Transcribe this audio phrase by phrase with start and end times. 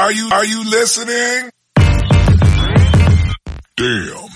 [0.00, 1.50] Are you, are you listening?
[3.74, 4.30] Damn.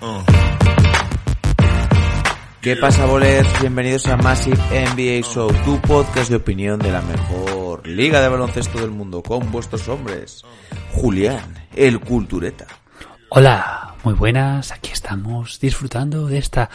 [0.00, 0.24] Uh.
[2.62, 3.46] ¿Qué pasa, bolers?
[3.60, 8.80] Bienvenidos a Massive NBA Show, tu podcast de opinión de la mejor liga de baloncesto
[8.80, 10.42] del mundo, con vuestros hombres.
[10.94, 12.66] Julián, el cultureta.
[13.28, 16.70] Hola, muy buenas, aquí estamos disfrutando de esta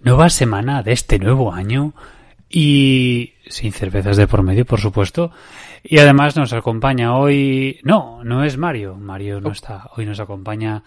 [0.00, 1.94] nueva semana, de este nuevo año
[2.50, 5.30] y sin cervezas de por medio, por supuesto.
[5.90, 10.82] Y además nos acompaña hoy, no, no es Mario, Mario no está, hoy nos acompaña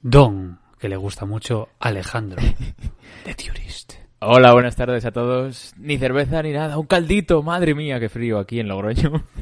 [0.00, 2.40] Don, que le gusta mucho Alejandro,
[3.26, 3.94] de Theorist.
[4.20, 5.74] Hola, buenas tardes a todos.
[5.76, 9.24] Ni cerveza ni nada, un caldito, madre mía, qué frío aquí en Logroño.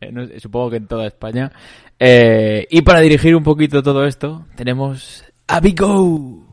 [0.00, 1.50] Eh, supongo que en toda España.
[1.98, 6.44] Eh, y para dirigir un poquito todo esto, tenemos a Bigo.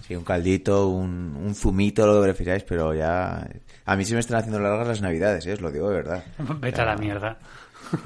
[0.00, 3.46] Sí, un caldito, un, un zumito, lo que prefiráis, pero ya...
[3.86, 5.52] A mí se me están haciendo largas las navidades, ¿eh?
[5.52, 6.24] os lo digo de verdad.
[6.60, 7.38] Vete a la mierda.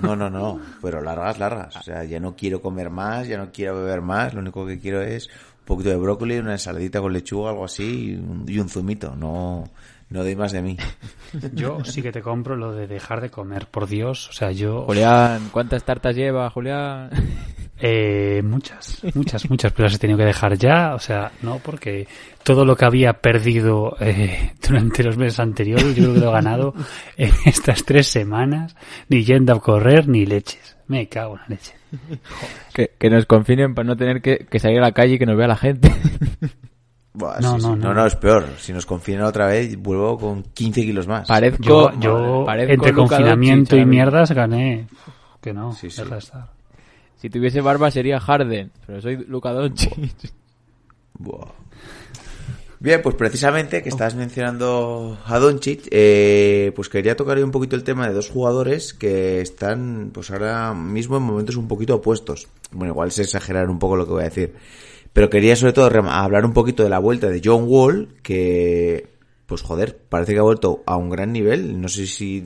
[0.01, 1.77] No, no, no, pero largas, largas.
[1.77, 4.79] O sea, ya no quiero comer más, ya no quiero beber más, lo único que
[4.81, 8.59] quiero es un poquito de brócoli, una ensaladita con lechuga, algo así, y un, y
[8.59, 9.15] un zumito.
[9.15, 9.71] No,
[10.11, 10.77] no doy más de mí.
[11.53, 14.29] Yo sí que te compro lo de dejar de comer, por Dios.
[14.31, 14.85] O sea, yo...
[14.85, 17.11] Julián, ¿cuántas tartas lleva, Julián?
[17.81, 22.09] Eh, muchas, muchas, muchas, pero las he tenido que dejar ya, o sea, no, porque
[22.43, 26.33] todo lo que había perdido eh, durante los meses anteriores, yo creo que lo he
[26.33, 26.75] ganado
[27.17, 28.75] en estas tres semanas,
[29.09, 30.77] ni yendo a correr ni leches.
[30.89, 31.75] Me cago en la leche.
[32.75, 35.27] Que, que nos confinen para no tener que, que salir a la calle y que
[35.27, 35.93] nos vea la gente.
[37.15, 37.67] Buah, No, sí, sí.
[37.67, 38.07] no, no, no.
[38.07, 38.45] es peor.
[38.59, 41.27] Si nos confinan otra vez, vuelvo con 15 kilos más.
[41.27, 44.87] Parezco, Yo, yo parezco entre confinamiento Doncic y mierdas gané.
[45.41, 46.03] Que no, Sí, sí.
[46.03, 46.51] deja de estar.
[47.17, 50.33] Si tuviese barba sería Harden, pero soy Luka Doncic.
[51.15, 51.49] Buah.
[52.81, 57.75] Bien, pues precisamente que estás mencionando a Doncic, eh, pues quería tocar hoy un poquito
[57.75, 62.47] el tema de dos jugadores que están, pues ahora mismo en momentos un poquito opuestos.
[62.71, 64.55] Bueno, igual es exagerar un poco lo que voy a decir.
[65.13, 69.09] Pero quería sobre todo hablar un poquito de la vuelta de John Wall, que,
[69.47, 71.81] pues joder, parece que ha vuelto a un gran nivel.
[71.81, 72.45] No sé si,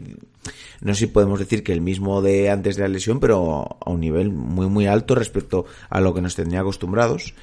[0.81, 3.91] no sé si podemos decir que el mismo de antes de la lesión, pero a
[3.91, 7.35] un nivel muy muy alto respecto a lo que nos tenía acostumbrados.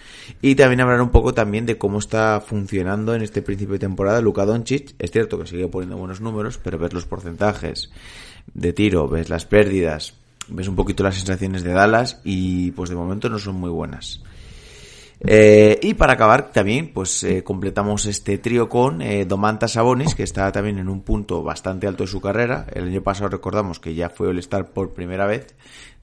[0.42, 4.22] Y también hablar un poco también de cómo está funcionando en este principio de temporada
[4.22, 4.96] Luka Doncic.
[5.00, 7.92] Es cierto que sigue poniendo buenos números, pero ves los porcentajes
[8.54, 10.14] de tiro, ves las pérdidas,
[10.48, 14.22] ves un poquito las sensaciones de Dallas y pues de momento no son muy buenas.
[15.22, 20.24] Eh, y para acabar también, pues eh, completamos este trío con eh, Domantas Sabonis, que
[20.24, 22.68] está también en un punto bastante alto de su carrera.
[22.74, 25.56] El año pasado recordamos que ya fue All-Star por primera vez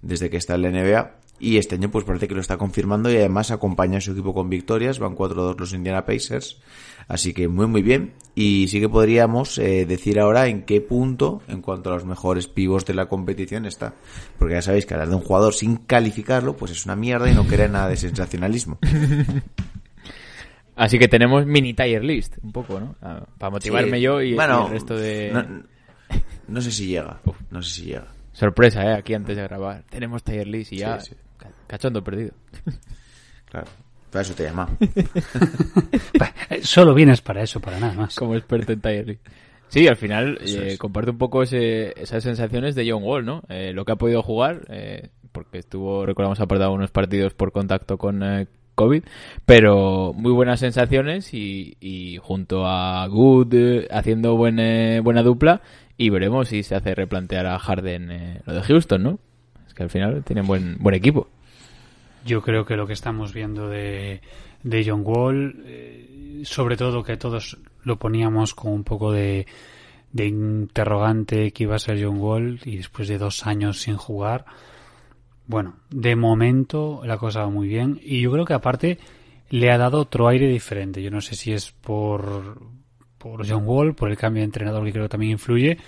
[0.02, 1.12] desde que está en la NBA.
[1.38, 4.34] Y este año pues parece que lo está confirmando y además acompaña a su equipo
[4.34, 4.98] con victorias.
[4.98, 6.58] Van 4-2 los Indiana Pacers.
[7.08, 8.14] Así que muy muy bien.
[8.34, 12.48] Y sí que podríamos eh, decir ahora en qué punto, en cuanto a los mejores
[12.48, 13.94] pivos de la competición está.
[14.38, 17.34] Porque ya sabéis que hablar de un jugador sin calificarlo, pues es una mierda y
[17.34, 18.78] no crea nada de sensacionalismo.
[20.76, 22.94] Así que tenemos mini tier list, un poco, ¿no?
[23.00, 24.02] Ah, Para motivarme Sí.
[24.02, 25.30] yo y, el resto de...
[25.32, 25.64] No,
[26.48, 27.18] no sé si llega.
[27.50, 28.08] No sé si llega.
[28.32, 28.92] Sorpresa, ¿eh?
[28.92, 29.84] Aquí antes de grabar.
[29.88, 31.00] Tenemos tier list y ya...
[31.00, 31.16] Sí, sí.
[31.38, 32.32] ca- Cachondo perdido.
[33.50, 33.68] Claro.
[34.16, 34.66] Para eso te llama.
[36.18, 38.14] Pa- eh, Solo vienes para eso, para nada más.
[38.16, 39.20] Como experto en list.
[39.68, 40.78] Sí, al final eh, es.
[40.78, 43.42] comparte un poco ese- esas sensaciones de John Wall, ¿no?
[43.50, 47.98] Eh, lo que ha podido jugar, eh, porque estuvo, recordamos, apartado unos partidos por contacto
[47.98, 49.02] con eh, COVID,
[49.44, 55.60] pero muy buenas sensaciones y, y junto a Good eh, haciendo buen, eh, buena dupla
[55.98, 59.18] y veremos si se hace replantear a Harden eh, lo de Houston, ¿no?
[59.66, 61.28] Es que al final tienen buen, buen equipo.
[62.26, 64.20] Yo creo que lo que estamos viendo de,
[64.64, 69.46] de John Wall, eh, sobre todo que todos lo poníamos con un poco de,
[70.12, 74.44] de interrogante que iba a ser John Wall y después de dos años sin jugar,
[75.46, 78.98] bueno, de momento la cosa va muy bien y yo creo que aparte
[79.50, 81.02] le ha dado otro aire diferente.
[81.02, 82.60] Yo no sé si es por,
[83.18, 85.78] por John Wall, por el cambio de entrenador que creo que también influye,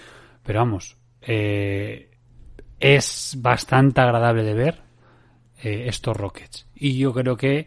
[0.44, 2.10] pero vamos, eh,
[2.78, 4.87] es bastante agradable de ver
[5.62, 6.66] eh, estos Rockets.
[6.74, 7.66] Y yo creo que,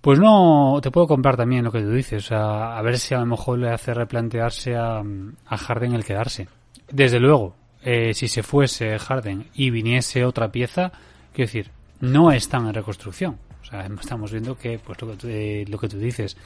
[0.00, 2.30] pues no, te puedo comprar también lo que tú dices.
[2.32, 5.02] A ver si a lo mejor le hace replantearse a,
[5.46, 6.48] a Harden el quedarse.
[6.90, 10.92] Desde luego, eh, si se fuese Harden y viniese otra pieza,
[11.32, 11.70] quiero decir,
[12.00, 13.38] no están en reconstrucción.
[13.62, 16.36] O sea, estamos viendo que, pues lo que eh, lo que tú dices,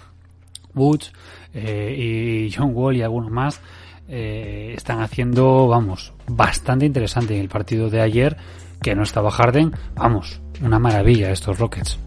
[0.75, 1.13] Woods
[1.53, 3.61] eh, y John Wall y algunos más
[4.09, 8.37] eh, están haciendo, vamos, bastante interesante en el partido de ayer,
[8.83, 11.99] que no estaba Harden, vamos, una maravilla estos Rockets.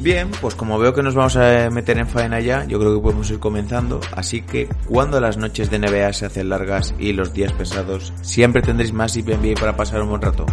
[0.00, 3.02] Bien, pues como veo que nos vamos a meter en faena ya, yo creo que
[3.02, 4.00] podemos ir comenzando.
[4.14, 8.62] Así que cuando las noches de NBA se hacen largas y los días pesados, siempre
[8.62, 10.46] tendréis más NBA para pasar un buen rato.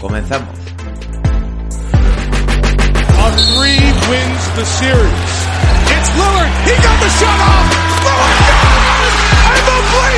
[0.00, 0.48] Comenzamos.
[3.22, 5.50] A three wins the series.
[5.86, 6.50] It's Lillard.
[6.64, 7.79] He got the shot off.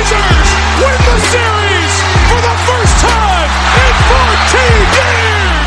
[0.03, 0.51] Blazers
[0.83, 1.93] win the series
[2.27, 5.63] for the first time in 14 years.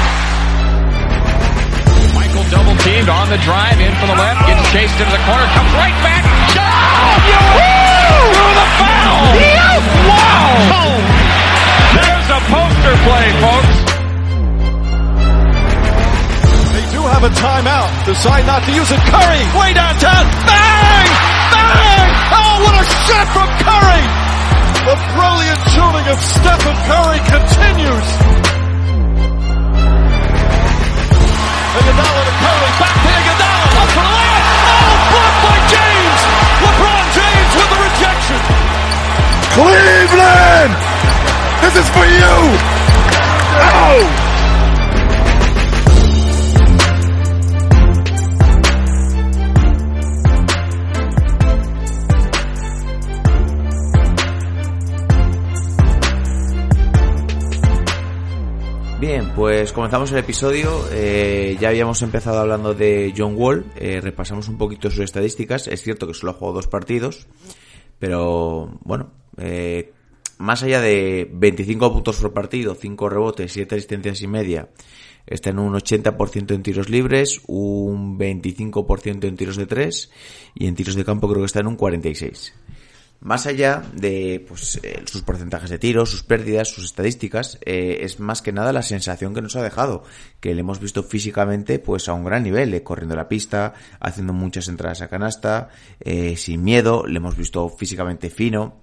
[2.12, 5.48] Michael double teamed on the drive in from the left, gets chased into the corner,
[5.56, 6.20] comes right back.
[6.20, 7.16] Oh,
[8.36, 9.40] through the foul.
[10.04, 10.52] Wow.
[10.84, 11.00] Oh.
[11.96, 13.88] There's a poster play, folks.
[16.76, 17.88] They do have a timeout.
[18.04, 19.00] Decide not to use it.
[19.00, 20.28] Curry, way downtown.
[20.44, 21.08] Bang!
[21.56, 22.08] Bang!
[22.36, 24.25] Oh, what a shot from Curry!
[24.86, 28.08] The brilliant shooting of Stephen Curry continues.
[31.74, 34.46] Iguodala to Curry, back to Iguodala, up for the layup.
[34.62, 36.20] Oh, blocked by James.
[36.62, 38.40] LeBron James with the rejection.
[39.58, 40.72] Cleveland!
[41.66, 42.36] This is for you!
[43.58, 44.25] Oh!
[59.76, 60.88] Comenzamos el episodio.
[60.90, 63.66] Eh, ya habíamos empezado hablando de John Wall.
[63.76, 65.68] eh, repasamos un poquito sus estadísticas.
[65.68, 67.26] Es cierto que solo ha jugado dos partidos.
[67.98, 69.92] Pero bueno, eh,
[70.38, 74.70] más allá de 25 puntos por partido, 5 rebotes, 7 asistencias y media,
[75.26, 80.10] está en un 80% en tiros libres, un 25% en tiros de 3
[80.54, 82.52] y en tiros de campo creo que está en un 46%.
[83.20, 88.20] Más allá de pues, eh, sus porcentajes de tiros, sus pérdidas, sus estadísticas, eh, es
[88.20, 90.04] más que nada la sensación que nos ha dejado,
[90.40, 94.32] que le hemos visto físicamente pues a un gran nivel, eh, corriendo la pista, haciendo
[94.32, 95.70] muchas entradas a canasta,
[96.00, 98.76] eh, sin miedo, le hemos visto físicamente fino.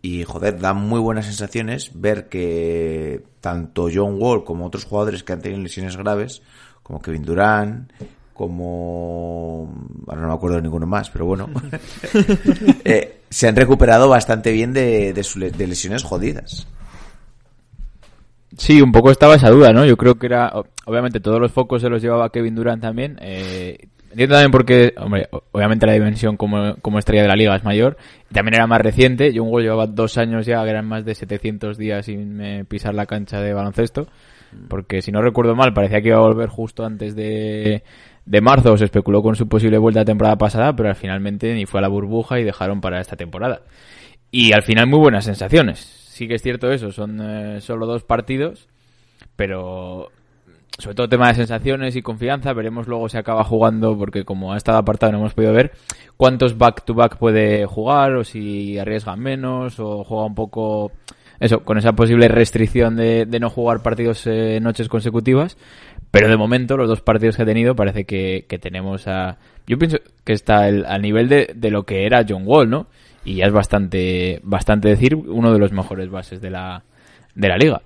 [0.00, 5.32] Y joder, da muy buenas sensaciones ver que tanto John Wall como otros jugadores que
[5.32, 6.42] han tenido lesiones graves,
[6.84, 7.92] como Kevin Durant,
[8.38, 9.68] como
[10.06, 11.50] ahora no me acuerdo de ninguno más, pero bueno,
[12.84, 16.68] eh, se han recuperado bastante bien de, de, su de lesiones jodidas.
[18.56, 19.84] Sí, un poco estaba esa duda, ¿no?
[19.84, 20.52] Yo creo que era,
[20.86, 23.18] obviamente todos los focos se los llevaba Kevin Durant también.
[23.20, 27.64] Eh, entiendo también porque, hombre, obviamente la dimensión como, como estrella de la liga es
[27.64, 27.96] mayor.
[28.30, 29.32] Y también era más reciente.
[29.34, 32.94] John Wall llevaba dos años ya, que eran más de 700 días sin eh, pisar
[32.94, 34.08] la cancha de baloncesto.
[34.68, 37.82] Porque si no recuerdo mal, parecía que iba a volver justo antes de,
[38.28, 38.76] de marzo.
[38.76, 41.82] Se especuló con su posible vuelta a temporada pasada, pero al finalmente ni fue a
[41.82, 43.62] la burbuja y dejaron para esta temporada.
[44.30, 45.78] Y al final muy buenas sensaciones.
[45.78, 48.68] Sí que es cierto eso, son eh, solo dos partidos,
[49.36, 50.10] pero
[50.78, 54.56] sobre todo tema de sensaciones y confianza, veremos luego si acaba jugando, porque como ha
[54.56, 55.72] estado apartado no hemos podido ver
[56.16, 60.92] cuántos back-to-back puede jugar, o si arriesga menos, o juega un poco,
[61.40, 65.56] eso, con esa posible restricción de, de no jugar partidos eh, noches consecutivas.
[66.10, 69.36] Pero de momento, los dos partidos que ha tenido, parece que, que tenemos a...
[69.66, 72.86] Yo pienso que está el, al nivel de, de lo que era John Wall, ¿no?
[73.24, 76.82] Y ya es bastante, bastante decir, uno de los mejores bases de la,
[77.34, 77.82] de la liga.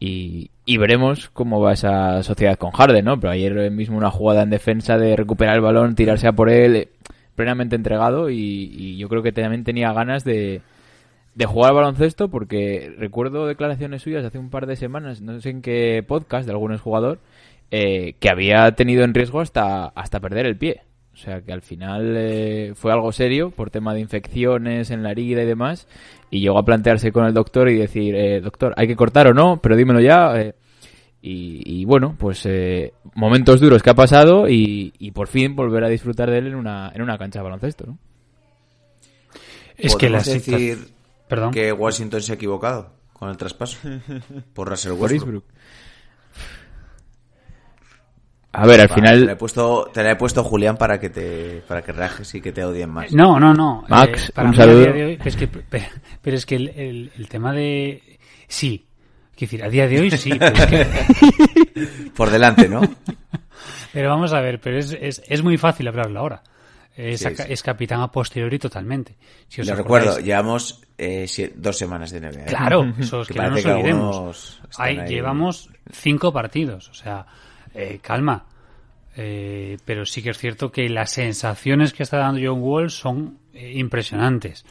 [0.00, 3.20] Y, y veremos cómo va esa sociedad con Harden, ¿no?
[3.20, 6.74] Pero ayer mismo una jugada en defensa de recuperar el balón, tirarse a por él,
[6.74, 6.88] eh,
[7.36, 10.60] plenamente entregado y, y yo creo que también tenía ganas de,
[11.34, 15.50] de jugar al baloncesto porque recuerdo declaraciones suyas hace un par de semanas, no sé
[15.50, 17.18] en qué podcast de algún jugador,
[17.70, 20.82] eh, que había tenido en riesgo hasta, hasta perder el pie.
[21.12, 25.10] O sea que al final eh, fue algo serio por tema de infecciones en la
[25.10, 25.86] herida y demás.
[26.30, 29.34] Y llegó a plantearse con el doctor y decir, eh, doctor, ¿hay que cortar o
[29.34, 29.58] no?
[29.60, 30.40] Pero dímelo ya.
[30.40, 30.54] eh.
[31.20, 35.84] y, y bueno, pues eh, momentos duros que ha pasado y, y por fin volver
[35.84, 37.98] a disfrutar de él en una, en una cancha de baloncesto, ¿no?
[39.76, 40.78] Es que la decir
[41.28, 41.52] Perdón.
[41.52, 43.78] que Washington se ha equivocado con el traspaso
[44.54, 45.44] por Russell Westbrook.
[48.52, 50.98] A ver, al Vale, Te la, he final, puesto, te la he puesto Julián para
[50.98, 53.12] que te para que rajes y que te odien más.
[53.12, 53.84] No, no, no.
[53.88, 54.90] Max, Eh, para un saludo.
[54.92, 55.84] hoy- pero es que, pero,
[56.20, 58.18] pero es que el, el- el tema de...
[58.48, 58.86] Sí.
[59.36, 60.32] Quiero decir, a día de hoy sí.
[60.36, 62.80] Pero, es que- Por delante, ¿no?
[63.92, 66.42] pero vamos a ver, pero es, es, es muy fácil hablarlo ahora.
[66.96, 67.42] Es, Sí, a- sí.
[67.48, 69.16] es capitán a posteriori totalmente.
[69.48, 72.40] Si os Lo acordáis- recuerdo, llevamos eh, dos semanas de NBA.
[72.42, 72.44] ¿eh?
[72.48, 74.60] Claro, eso es Que que no nos olvidemos.
[74.76, 74.96] ahí.
[75.06, 77.24] llevamos cinco partidos, o sea,
[77.74, 78.46] eh, calma.
[79.16, 83.38] Eh, pero sí que es cierto que las sensaciones que está dando John Wall son
[83.52, 84.64] eh, impresionantes.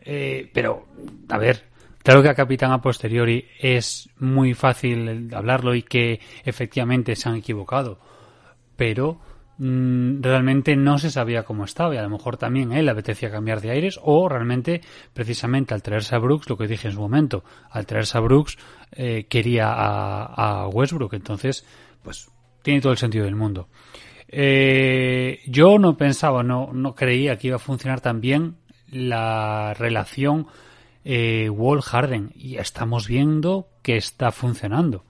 [0.00, 0.86] Eh, pero,
[1.28, 1.64] a ver,
[2.02, 7.36] claro que a capitán a posteriori es muy fácil hablarlo y que efectivamente se han
[7.36, 7.98] equivocado.
[8.76, 9.20] Pero
[9.58, 13.30] mm, realmente no se sabía cómo estaba y a lo mejor también él le apetecía
[13.30, 14.80] cambiar de aires o realmente
[15.12, 18.58] precisamente al traerse a Brooks, lo que dije en su momento, al traerse a Brooks
[18.92, 21.64] eh, quería a Westbrook, entonces
[22.02, 22.30] pues
[22.62, 23.68] tiene todo el sentido del mundo.
[24.28, 28.56] Eh, yo no pensaba, no, no creía que iba a funcionar tan bien
[28.90, 30.46] la relación
[31.04, 35.04] eh, Wall Harden y estamos viendo que está funcionando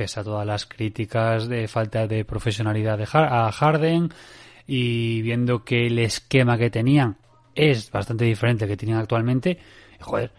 [0.00, 4.10] pese a todas las críticas de falta de profesionalidad de a Harden
[4.66, 7.18] y viendo que el esquema que tenían
[7.54, 9.58] es bastante diferente al que tenían actualmente,
[10.00, 10.32] joder,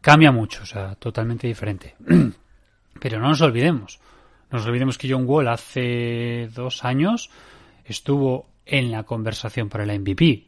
[0.00, 1.96] cambia mucho, o sea, totalmente diferente.
[3.00, 3.98] Pero no nos olvidemos,
[4.50, 7.30] no nos olvidemos que John Wall hace dos años
[7.84, 10.44] estuvo en la conversación para el MVP,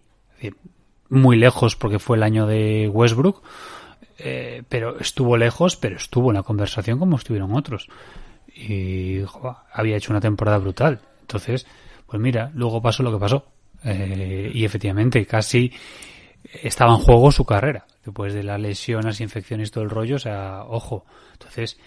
[1.09, 3.43] muy lejos porque fue el año de Westbrook,
[4.19, 7.89] eh, pero estuvo lejos, pero estuvo en la conversación como estuvieron otros.
[8.55, 9.21] Y
[9.73, 11.01] había hecho una temporada brutal.
[11.23, 11.67] Entonces,
[12.07, 13.47] pues mira, luego pasó lo que pasó.
[13.85, 15.73] Eh, y efectivamente, casi
[16.63, 17.87] estaba en juego su carrera.
[18.05, 21.05] Después de las lesiones, infecciones y todo el rollo, o sea, ojo.
[21.33, 21.79] Entonces,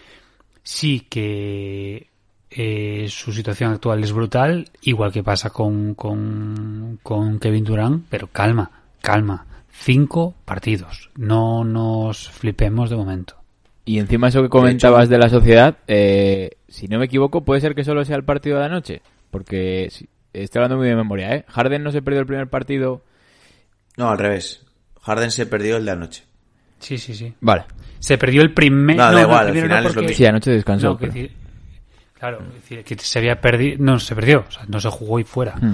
[0.65, 2.09] sí que
[2.49, 8.27] eh, su situación actual es brutal, igual que pasa con, con, con Kevin Durant, pero
[8.27, 8.69] calma,
[9.01, 9.45] calma.
[9.77, 11.09] Cinco partidos.
[11.17, 13.35] No nos flipemos de momento.
[13.83, 17.75] Y encima eso que comentabas de la sociedad, eh, si no me equivoco, puede ser
[17.75, 19.01] que solo sea el partido de la noche.
[19.31, 21.45] Porque si- estoy hablando muy de memoria, ¿eh?
[21.49, 23.03] Harden no se perdió el primer partido.
[23.97, 24.65] No, al revés.
[25.01, 26.23] Harden se perdió el de anoche.
[26.79, 27.33] Sí, sí, sí.
[27.41, 27.65] Vale.
[28.05, 28.95] Se perdió el primer.
[28.97, 30.17] No, da igual, el al primero final no, es lo porque- mismo.
[30.17, 30.87] Sí, anoche descansó.
[30.87, 31.31] No, que pero- decir-
[32.19, 33.77] claro, decir, que se había perdido.
[33.79, 34.45] No, se perdió.
[34.47, 35.55] O sea, no se jugó y fuera.
[35.55, 35.73] Mm.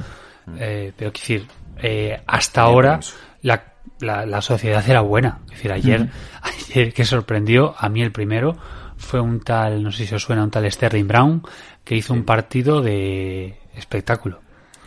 [0.57, 1.47] Eh, pero, quiero decir,
[1.81, 3.00] eh, hasta ahora
[3.41, 3.63] la,
[4.00, 5.39] la, la sociedad era buena.
[5.45, 6.07] Es decir, ayer,
[6.41, 8.57] ayer que sorprendió, a mí el primero
[8.97, 11.43] fue un tal, no sé si os suena, un tal Sterling Brown,
[11.83, 14.39] que hizo un partido de espectáculo.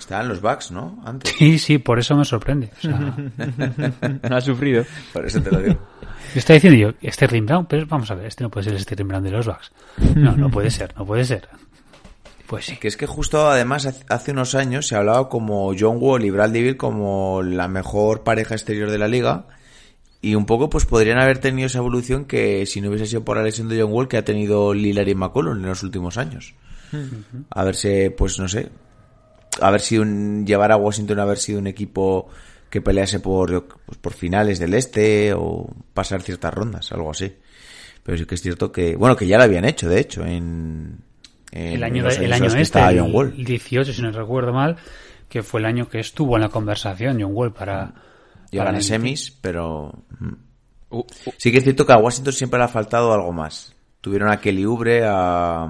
[0.04, 1.02] Estaban los Bucks, ¿no?
[1.06, 1.34] Antes.
[1.38, 2.70] Sí, sí, por eso me sorprende.
[2.76, 2.98] O sea,
[4.28, 4.84] no ha sufrido.
[5.14, 5.78] Por eso te lo digo.
[6.34, 8.80] Yo estaba diciendo yo, Sterling Brown, pero vamos a ver, este no puede ser el
[8.80, 9.72] Sterling Brown de los Bucks.
[10.14, 11.48] No, no puede ser, no puede ser.
[12.46, 12.76] Pues sí.
[12.76, 16.62] Que es que justo además hace- unos años se hablaba como John Wall y Bradley
[16.62, 19.46] Beal como la mejor pareja exterior de la liga
[20.20, 23.38] y un poco pues podrían haber tenido esa evolución que si no hubiese sido por
[23.38, 26.54] la lesión de John Wall que ha tenido Lillard y McCollum en los últimos años.
[27.50, 28.68] A ver si, pues no sé,
[29.60, 32.28] haber sido un, llevar a Washington a haber sido un equipo
[32.70, 37.32] que pelease por, pues, por finales del este o pasar ciertas rondas, algo así.
[38.02, 40.98] Pero sí que es cierto que, bueno, que ya lo habían hecho, de hecho, en,
[41.52, 43.34] en el año, el año este, el, John Wall.
[43.36, 44.76] el 18, si no recuerdo mal,
[45.28, 47.94] que fue el año que estuvo en la conversación John Wall para...
[48.50, 50.32] Llegan para a semis, pero mm.
[50.94, 53.74] Uh, uh, sí que es cierto que a Washington siempre le ha faltado algo más.
[54.00, 55.66] Tuvieron a Kelly Oubre, a,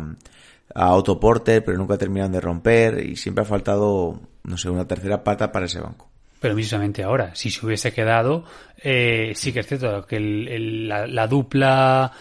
[0.74, 4.86] a Otto Porter, pero nunca terminaron de romper y siempre ha faltado, no sé, una
[4.86, 6.10] tercera pata para ese banco.
[6.40, 8.44] Pero precisamente ahora, si se hubiese quedado,
[8.82, 12.12] eh, sí que es cierto que el- el- la, la dupla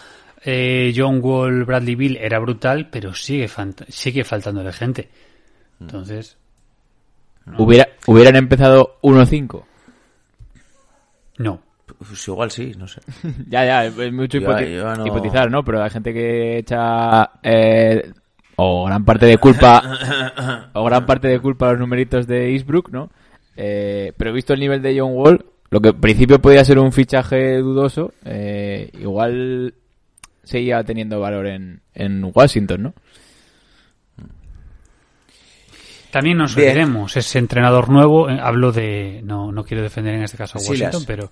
[0.46, 3.48] eh, John Wall, Bradley Bill era brutal, pero sigue,
[3.88, 5.08] sigue faltándole gente.
[5.80, 6.36] Entonces,
[7.58, 9.64] hubiera, hubieran empezado 1-5.
[11.38, 11.60] no.
[11.98, 13.00] Pues igual sí, no sé.
[13.48, 15.62] ya, ya, es mucho Yo- hipoti- yo no- hipotizar, ¿no?
[15.64, 18.10] Pero hay gente que echa eh,
[18.66, 22.90] o gran parte de culpa o gran parte de culpa a los numeritos de Eastbrook,
[22.90, 23.10] ¿no?
[23.56, 26.92] Eh, pero visto el nivel de John Wall, lo que en principio podía ser un
[26.92, 29.74] fichaje dudoso, eh, igual
[30.42, 32.94] seguía teniendo valor en, en Washington, ¿no?
[36.10, 40.36] También nos olvidemos, ese entrenador nuevo, eh, hablo de, no, no quiero defender en este
[40.36, 40.62] caso a.
[40.62, 41.30] Washington, pero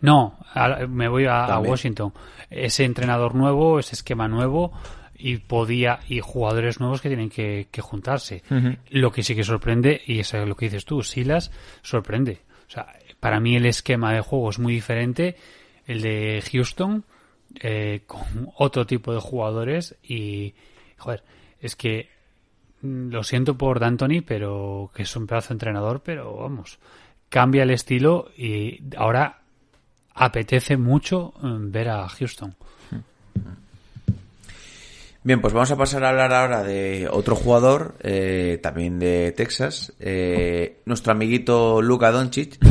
[0.00, 1.58] no, a- me voy a.
[1.58, 2.12] Washington.
[2.48, 4.72] Ese entrenador nuevo, ese esquema nuevo
[5.18, 8.42] y podía y jugadores nuevos que tienen que, que juntarse.
[8.90, 11.50] Lo que sí que sorprende y eso es lo que dices tú, Silas
[11.82, 12.40] sorprende.
[12.66, 12.86] O sea,
[13.20, 15.36] para mí el esquema de juego es muy diferente
[15.86, 17.04] el de Houston
[17.60, 20.54] eh, con otro tipo de jugadores y
[20.96, 21.22] joder,
[21.60, 22.16] es que
[22.82, 26.78] Mm, lo siento por D'Antoni, pero que es un pedazo de entrenador, pero vamos,
[27.28, 29.40] cambia el estilo y ahora
[30.14, 32.54] apetece mucho mm, ver a Houston.
[35.26, 39.92] Bien, pues vamos a pasar a hablar ahora de otro jugador, eh, también de Texas,
[39.98, 42.56] eh, nuestro amiguito Luka Doncic.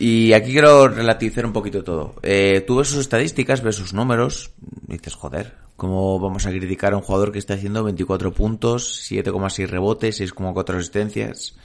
[0.00, 2.14] Y aquí quiero relativizar un poquito todo.
[2.22, 4.52] Eh, tú ves sus estadísticas, ves sus números,
[4.86, 9.04] y dices, joder, ¿cómo vamos a criticar a un jugador que está haciendo 24 puntos,
[9.10, 11.56] 7,6 rebotes, 6,4 asistencias,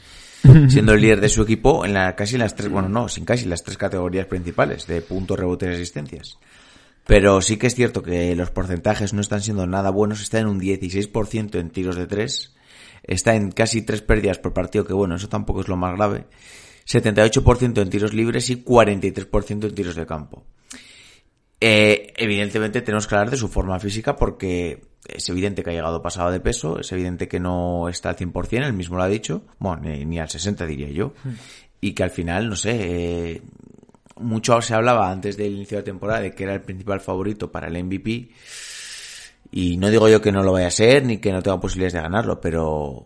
[0.67, 3.23] siendo el líder de su equipo en la casi en las tres, bueno, no, sin
[3.23, 6.39] casi las tres categorías principales de puntos, rebotes y asistencias?
[7.05, 10.47] Pero sí que es cierto que los porcentajes no están siendo nada buenos, está en
[10.47, 12.55] un 16% en tiros de 3,
[13.03, 16.25] está en casi tres pérdidas por partido, que bueno, eso tampoco es lo más grave.
[16.85, 20.45] 78% en tiros libres y 43% en tiros de campo.
[21.59, 26.01] Eh, evidentemente tenemos que hablar de su forma física porque es evidente que ha llegado
[26.01, 29.45] pasado de peso, es evidente que no está al 100%, él mismo lo ha dicho,
[29.59, 31.13] bueno, ni, al 60 diría yo,
[31.79, 33.41] y que al final, no sé, eh,
[34.17, 37.51] mucho se hablaba antes del inicio de la temporada de que era el principal favorito
[37.51, 38.29] para el MVP,
[39.51, 41.93] y no digo yo que no lo vaya a ser, ni que no tenga posibilidades
[41.93, 43.05] de ganarlo, pero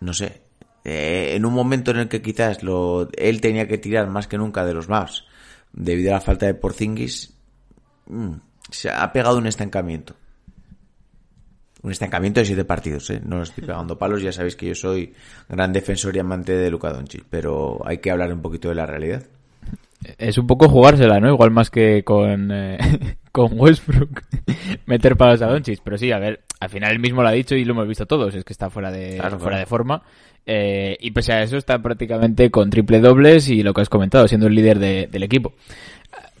[0.00, 0.42] no sé,
[0.84, 4.38] eh, en un momento en el que quizás lo, él tenía que tirar más que
[4.38, 5.24] nunca de los maps
[5.72, 7.34] debido a la falta de Porzingis,
[8.06, 8.34] mm,
[8.70, 10.14] se ha pegado un estancamiento.
[11.82, 13.20] Un estancamiento de siete partidos, ¿eh?
[13.24, 15.12] No estoy pegando palos, ya sabéis que yo soy
[15.48, 18.86] gran defensor y amante de Luka Doncic, pero hay que hablar un poquito de la
[18.86, 19.24] realidad.
[20.18, 21.28] Es un poco jugársela, ¿no?
[21.28, 22.78] Igual más que con, eh,
[23.32, 24.22] con Westbrook
[24.86, 27.54] meter palos a Doncic, pero sí, a ver, al final él mismo lo ha dicho
[27.54, 30.02] y lo hemos visto todos, es que está fuera de, fuera de forma
[30.48, 34.28] eh, y pese a eso está prácticamente con triple dobles y lo que has comentado,
[34.28, 35.54] siendo el líder del equipo.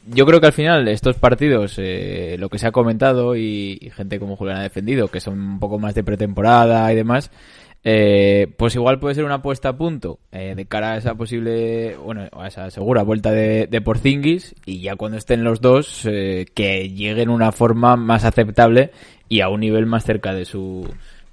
[0.08, 4.20] Yo creo que al final estos partidos, eh, lo que se ha comentado y, gente
[4.20, 7.32] como Julián ha defendido, que son un poco más de pretemporada y demás,
[7.88, 12.28] eh, pues igual puede ser una puesta a punto de cara a esa posible, bueno,
[12.32, 17.30] a esa segura vuelta de, de Porzingis y ya cuando estén los dos, que lleguen
[17.30, 18.90] una forma más aceptable
[19.28, 20.86] y a un nivel más cerca de su,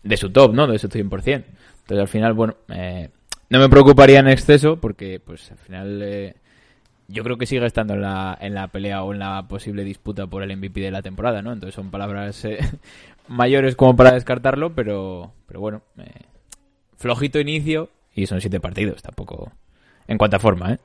[0.04, 0.68] de su top, ¿no?
[0.68, 1.44] De su 100%.
[1.84, 3.10] Entonces al final, bueno, eh,
[3.50, 6.36] no me preocuparía en exceso porque pues al final eh,
[7.08, 10.28] yo creo que sigue estando en la, en la pelea o en la posible disputa
[10.28, 11.52] por el MVP de la temporada, ¿no?
[11.52, 12.60] Entonces son palabras eh,
[13.28, 15.82] mayores como para descartarlo, pero, pero bueno,
[17.04, 19.52] flojito inicio y son siete partidos, tampoco
[20.08, 20.80] en cuanto a forma, ¿eh?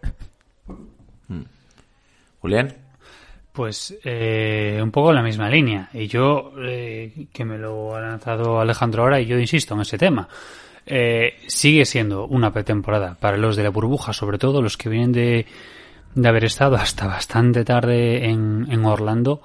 [1.28, 1.44] Hmm.
[2.40, 2.74] Julián.
[3.52, 5.88] Pues un poco en la misma línea.
[5.92, 10.28] Y yo, que me lo ha lanzado Alejandro ahora, y yo insisto en ese tema.
[10.86, 15.12] Eh, sigue siendo una pretemporada para los de la burbuja, sobre todo los que vienen
[15.12, 15.46] de,
[16.14, 19.42] de haber estado hasta bastante tarde en, en Orlando.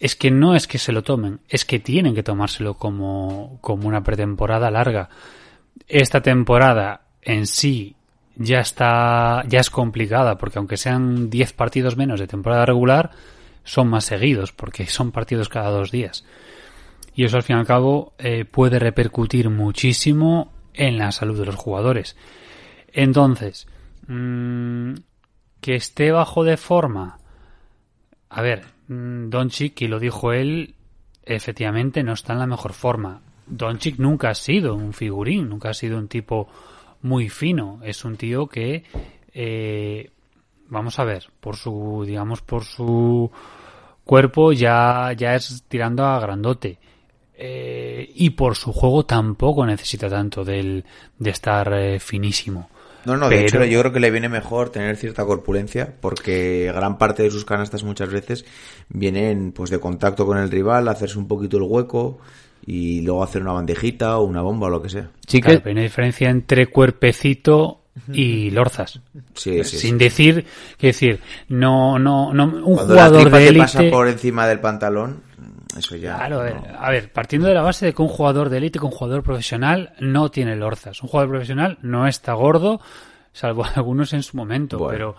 [0.00, 3.86] Es que no es que se lo tomen, es que tienen que tomárselo como, como
[3.86, 5.10] una pretemporada larga.
[5.88, 7.96] Esta temporada en sí
[8.36, 13.10] ya está, ya es complicada, porque aunque sean 10 partidos menos de temporada regular,
[13.64, 16.24] son más seguidos, porque son partidos cada dos días
[17.14, 21.46] y eso al fin y al cabo eh, puede repercutir muchísimo en la salud de
[21.46, 22.16] los jugadores.
[22.92, 23.66] Entonces,
[24.06, 24.94] mmm,
[25.60, 27.18] que esté bajo de forma.
[28.30, 30.74] A ver, mmm, Doncic, y lo dijo él,
[31.24, 33.20] efectivamente no está en la mejor forma.
[33.46, 36.48] Doncic nunca ha sido un figurín, nunca ha sido un tipo
[37.02, 37.80] muy fino.
[37.82, 38.84] Es un tío que,
[39.34, 40.10] eh,
[40.68, 43.30] vamos a ver, por su, digamos, por su
[44.04, 46.78] cuerpo ya, ya es tirando a grandote.
[47.34, 50.84] Eh, y por su juego tampoco necesita tanto del,
[51.18, 52.68] de estar eh, finísimo.
[53.04, 56.98] No, no, de hecho yo creo que le viene mejor tener cierta corpulencia porque gran
[56.98, 58.44] parte de sus canastas muchas veces
[58.88, 62.20] vienen pues de contacto con el rival, hacerse un poquito el hueco
[62.66, 65.10] y luego hacer una bandejita o una bomba o lo que sea.
[65.26, 69.00] Sí, que hay una diferencia entre cuerpecito y lorzas.
[69.34, 70.46] Sí, sí, Sin decir,
[70.78, 75.22] que decir, no, no, no, un jugador de élite pasa por encima del pantalón,
[75.76, 76.16] eso ya.
[76.16, 76.42] Claro,
[76.78, 79.92] a, ver, partiendo de la base de que un jugador de élite, un jugador profesional,
[80.00, 81.02] no tiene lorzas.
[81.02, 82.80] Un jugador profesional no está gordo,
[83.32, 84.86] salvo algunos en su momento.
[84.88, 85.14] pero,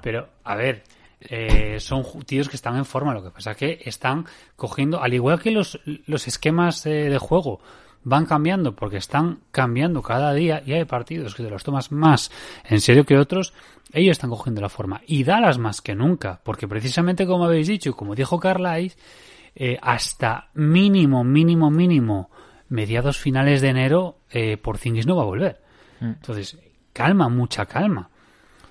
[0.00, 0.84] pero, a ver,
[1.28, 3.14] eh, son tíos que están en forma.
[3.14, 7.60] Lo que pasa es que están cogiendo, al igual que los, los esquemas de juego
[8.04, 12.30] van cambiando porque están cambiando cada día y hay partidos que te los tomas más
[12.64, 13.52] en serio que otros,
[13.92, 17.90] ellos están cogiendo la forma y Dallas más que nunca, porque precisamente como habéis dicho
[17.90, 18.96] y como dijo Carlais,
[19.54, 22.30] eh, hasta mínimo, mínimo, mínimo,
[22.68, 25.60] mediados finales de enero, eh, Porzingis no va a volver.
[26.00, 26.06] Mm.
[26.06, 26.58] Entonces,
[26.92, 28.08] calma, mucha calma.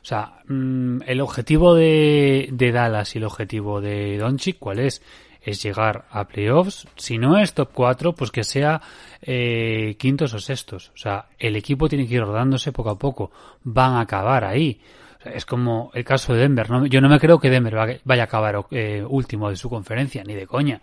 [0.02, 5.02] O sea, mm, el objetivo de, de, Dallas y el objetivo de Doncic, ¿cuál es?
[5.42, 6.88] Es llegar a playoffs.
[6.96, 8.82] Si no es top 4, pues que sea
[9.22, 10.92] eh, quintos o sextos.
[10.96, 13.32] O sea, el equipo tiene que ir rodándose poco a poco.
[13.64, 14.82] Van a acabar ahí.
[15.24, 16.68] Es como el caso de Denver.
[16.90, 20.34] Yo no me creo que Denver vaya a acabar eh, último de su conferencia, ni
[20.34, 20.82] de coña.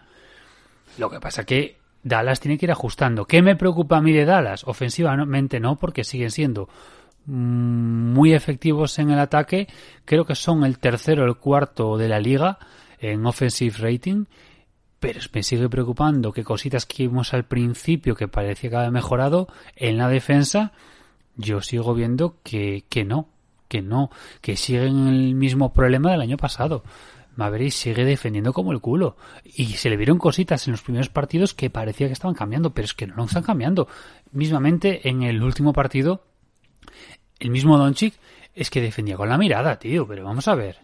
[0.97, 3.27] Lo que pasa que Dallas tiene que ir ajustando.
[3.27, 4.63] ¿Qué me preocupa a mí de Dallas?
[4.67, 6.69] Ofensivamente no, porque siguen siendo
[7.29, 9.69] muy efectivos en el ataque.
[10.05, 12.59] Creo que son el tercero o el cuarto de la liga
[12.99, 14.25] en offensive rating.
[14.99, 19.47] Pero me sigue preocupando que cositas que vimos al principio que parecía que había mejorado
[19.77, 20.73] en la defensa,
[21.37, 23.29] yo sigo viendo que, que no,
[23.69, 24.11] que no,
[24.41, 26.83] que siguen el mismo problema del año pasado.
[27.37, 29.17] Maverick sigue defendiendo como el culo.
[29.45, 32.87] Y se le vieron cositas en los primeros partidos que parecía que estaban cambiando, pero
[32.87, 33.87] es que no están cambiando.
[34.33, 36.25] Mismamente en el último partido,
[37.41, 38.15] el mismo Doncic
[38.55, 40.77] es que defendía con la mirada, tío, pero vamos a ver.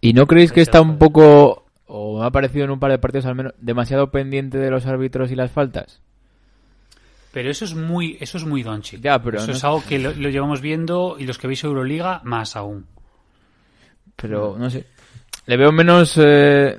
[0.00, 2.98] ¿Y no creéis que está un poco, o me ha parecido en un par de
[2.98, 6.00] partidos al menos, demasiado pendiente de los árbitros y las faltas?
[7.32, 9.00] Pero eso es muy, eso es muy Doncic.
[9.00, 11.64] Ya, pero eso no- es algo que lo, lo llevamos viendo y los que veis
[11.64, 12.86] Euroliga más aún.
[14.16, 14.86] Pero no sé.
[15.46, 16.78] Le veo menos eh,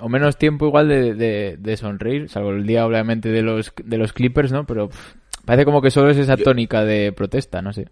[0.00, 3.98] o menos tiempo igual de, de, de sonreír, salvo el día obviamente de los de
[3.98, 4.64] los Clippers, ¿no?
[4.64, 5.14] Pero pff,
[5.48, 7.88] parece como que solo es esa tónica de protesta, no sé.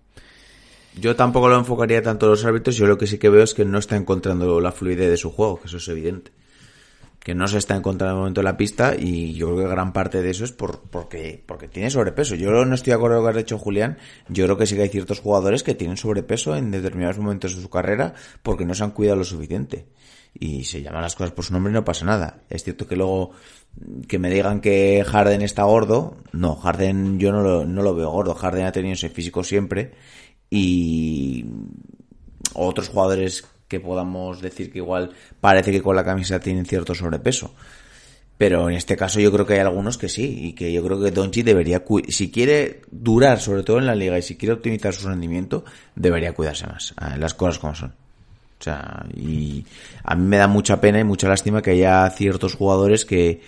[1.01, 3.55] Yo tampoco lo enfocaría tanto en los árbitros, yo lo que sí que veo es
[3.55, 6.33] que no está encontrando la fluidez de su juego, que eso es evidente.
[7.27, 9.69] Que no se está encontrando en el momento de la pista y yo creo que
[9.69, 12.37] gran parte de eso es por, porque, porque tiene sobrepeso.
[12.37, 14.77] Yo no estoy de acuerdo con lo que has dicho Julián, yo creo que sí
[14.77, 18.75] que hay ciertos jugadores que tienen sobrepeso en determinados momentos de su carrera porque no
[18.75, 19.89] se han cuidado lo suficiente.
[20.39, 22.43] Y se llaman las cosas por su nombre y no pasa nada.
[22.49, 23.33] Es cierto que luego
[24.07, 28.11] que me digan que Harden está gordo, no, Harden yo no lo, no lo veo
[28.11, 29.95] gordo, Harden ha tenido ese físico siempre
[30.49, 31.45] y
[32.55, 37.55] otros jugadores que podamos decir que igual parece que con la camisa tienen cierto sobrepeso.
[38.39, 41.01] Pero en este caso yo creo que hay algunos que sí, y que yo creo
[41.01, 44.93] que Donchi debería, si quiere durar sobre todo en la liga y si quiere optimizar
[44.93, 47.95] su rendimiento, debería cuidarse más, eh, las cosas como son.
[48.59, 49.65] O sea, y
[50.05, 53.41] a mí me da mucha pena y mucha lástima que haya ciertos jugadores que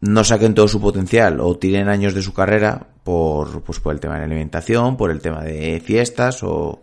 [0.00, 4.00] no saquen todo su potencial o tiren años de su carrera por, pues por el
[4.00, 6.82] tema de alimentación, por el tema de fiestas o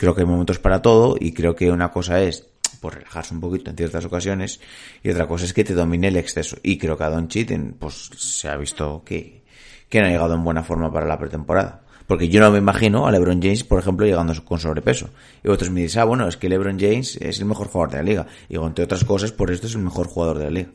[0.00, 2.46] creo que hay momentos para todo y creo que una cosa es
[2.80, 4.58] pues relajarse un poquito en ciertas ocasiones
[5.02, 7.52] y otra cosa es que te domine el exceso y creo que a Don Cheat
[7.78, 9.42] pues se ha visto que,
[9.90, 11.82] que no ha llegado en buena forma para la pretemporada.
[12.06, 15.10] Porque yo no me imagino a LeBron James, por ejemplo, llegando con sobrepeso.
[15.44, 17.96] Y otros me dicen, ah, bueno, es que LeBron James es el mejor jugador de
[17.98, 18.26] la liga.
[18.48, 20.70] Y entre otras cosas, por esto es el mejor jugador de la liga.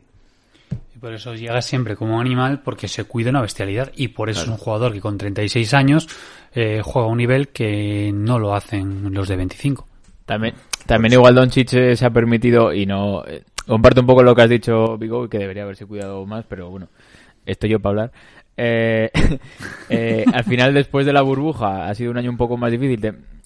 [1.05, 4.47] Por eso llega siempre como animal porque se cuida una bestialidad y por eso es
[4.47, 6.09] un jugador que con 36 años
[6.51, 9.87] eh, juega a un nivel que no lo hacen los de 25.
[10.25, 10.55] También,
[10.87, 14.41] también igual Doncic eh, se ha permitido y no eh, comparto un poco lo que
[14.41, 16.87] has dicho Vigo que debería haberse cuidado más, pero bueno,
[17.45, 18.11] estoy yo para hablar.
[18.57, 19.11] Eh,
[19.89, 22.99] eh, al final después de la burbuja ha sido un año un poco más difícil,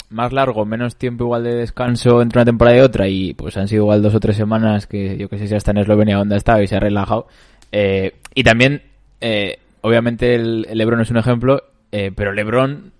[0.09, 3.67] más largo, menos tiempo igual de descanso entre una temporada y otra y pues han
[3.67, 6.35] sido igual dos o tres semanas que yo que sé si hasta en Eslovenia donde
[6.35, 7.27] ha estado y se ha relajado.
[7.71, 8.81] Eh, y también,
[9.21, 12.91] eh, obviamente el, el Lebron es un ejemplo, eh, pero Lebron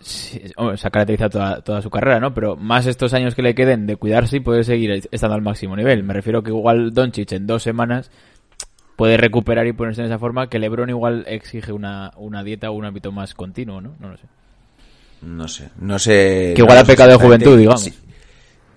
[0.00, 2.32] sí, hombre, se ha caracterizado toda, toda su carrera, ¿no?
[2.34, 5.76] Pero más estos años que le queden de cuidarse y puede seguir estando al máximo
[5.76, 6.02] nivel.
[6.04, 8.10] Me refiero que igual Doncic en dos semanas
[8.96, 12.74] puede recuperar y ponerse en esa forma que LeBron igual exige una, una dieta o
[12.74, 13.94] un hábito más continuo, ¿no?
[13.98, 14.26] No lo sé.
[15.24, 16.52] No sé, no sé.
[16.54, 17.82] Que igual ha pecado de juventud, digamos.
[17.82, 17.94] Sí,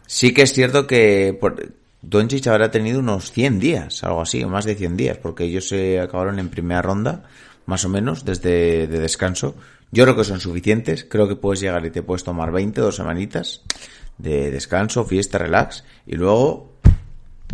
[0.05, 4.49] sí que es cierto que por, Doncic habrá tenido unos 100 días, algo así, o
[4.49, 7.23] más de 100 días, porque ellos se acabaron en primera ronda,
[7.65, 9.55] más o menos, desde de descanso.
[9.91, 12.95] Yo creo que son suficientes, creo que puedes llegar y te puedes tomar 20, dos
[12.95, 13.61] semanitas
[14.17, 16.76] de descanso, fiesta, relax, y luego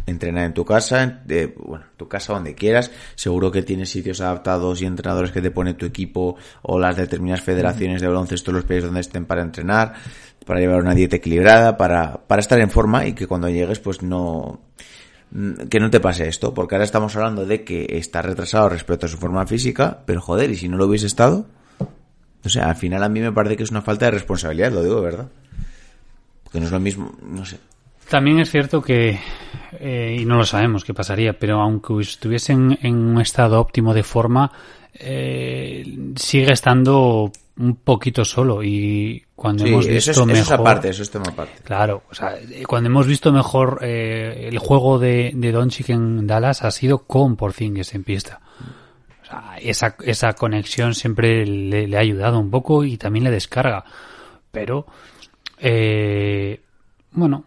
[0.06, 2.92] entrenar en tu casa, de, bueno, tu casa donde quieras.
[3.16, 7.42] Seguro que tienes sitios adaptados y entrenadores que te pone tu equipo o las determinadas
[7.42, 9.94] federaciones de baloncesto los países donde estén para entrenar,
[10.46, 14.02] para llevar una dieta equilibrada, para, para estar en forma y que cuando llegues pues
[14.02, 14.62] no
[15.32, 19.06] mm, que no te pase esto, porque ahora estamos hablando de que está retrasado respecto
[19.06, 21.46] a su forma física, pero joder, y si no lo hubiese estado,
[22.46, 24.84] o sea, al final a mí me parece que es una falta de responsabilidad, lo
[24.84, 25.30] digo verdad.
[26.44, 27.58] Porque no es lo mismo, no sé.
[28.14, 29.20] También es cierto que,
[29.80, 34.04] eh, y no lo sabemos qué pasaría, pero aunque estuviesen en un estado óptimo de
[34.04, 34.52] forma,
[34.94, 35.84] eh,
[36.16, 40.60] sigue estando un poquito solo y cuando Sí, hemos eso visto es, eso es mejor...
[40.60, 41.54] aparte, eso es tema aparte.
[41.64, 42.36] Claro, o sea,
[42.68, 47.36] cuando hemos visto mejor eh, el juego de, de Doncic en Dallas ha sido con
[47.36, 48.42] Porzingis en pista.
[49.24, 53.32] O sea, esa, esa conexión siempre le, le ha ayudado un poco y también le
[53.32, 53.84] descarga.
[54.52, 54.86] Pero,
[55.58, 56.62] eh,
[57.14, 57.46] bueno,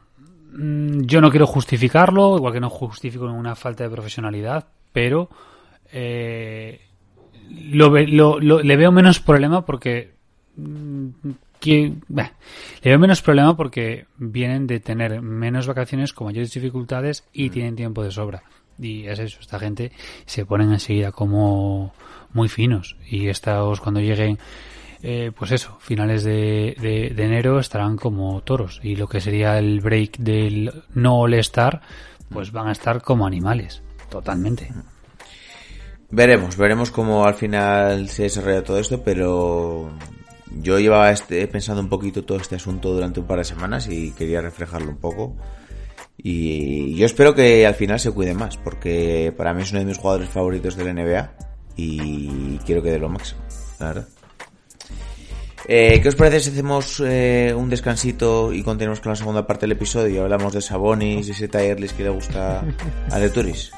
[0.58, 5.28] yo no quiero justificarlo, igual que no justifico ninguna falta de profesionalidad, pero
[5.92, 6.80] eh,
[7.70, 10.14] lo, ve- lo- lo- le veo menos problema porque
[10.56, 11.08] mm,
[11.60, 12.32] que, bah,
[12.82, 17.76] le veo menos problema porque vienen de tener menos vacaciones con mayores dificultades y tienen
[17.76, 18.42] tiempo de sobra.
[18.78, 19.90] Y es eso, esta gente
[20.26, 21.94] se ponen enseguida como
[22.34, 22.96] muy finos.
[23.08, 24.38] Y estos cuando lleguen,
[25.08, 26.74] eh, pues eso, finales de,
[27.16, 28.80] enero estarán como toros.
[28.82, 31.80] Y lo que sería el break del no all-star,
[32.28, 33.82] pues van a estar como animales.
[34.10, 34.68] Totalmente.
[36.10, 39.92] Veremos, veremos cómo al final se desarrolla todo esto, pero
[40.60, 44.10] yo llevaba este, pensando un poquito todo este asunto durante un par de semanas y
[44.10, 45.36] quería reflejarlo un poco.
[46.16, 49.86] Y yo espero que al final se cuide más, porque para mí es uno de
[49.86, 51.32] mis jugadores favoritos de la NBA
[51.76, 53.42] y quiero que dé lo máximo,
[53.78, 54.15] la verdad.
[55.68, 59.62] Eh, ¿Qué os parece si hacemos eh, un descansito y continuamos con la segunda parte
[59.62, 60.22] del episodio?
[60.22, 62.62] Hablamos de Sabonis y ese Tyrellis que le gusta
[63.10, 63.72] a De Turis.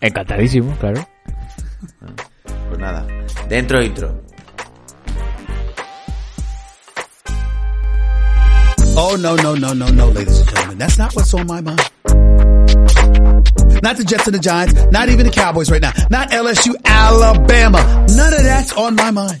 [0.00, 1.06] Encantadísimo, claro.
[2.68, 3.06] Pues nada,
[3.48, 4.22] dentro intro.
[8.96, 10.78] Oh, no, no, no, no, no, ladies and gentlemen.
[10.78, 11.80] That's not what's on my mind.
[13.82, 18.06] Not the Jets and the Giants, not even the Cowboys right now, not LSU, Alabama.
[18.14, 19.40] None of that's on my mind.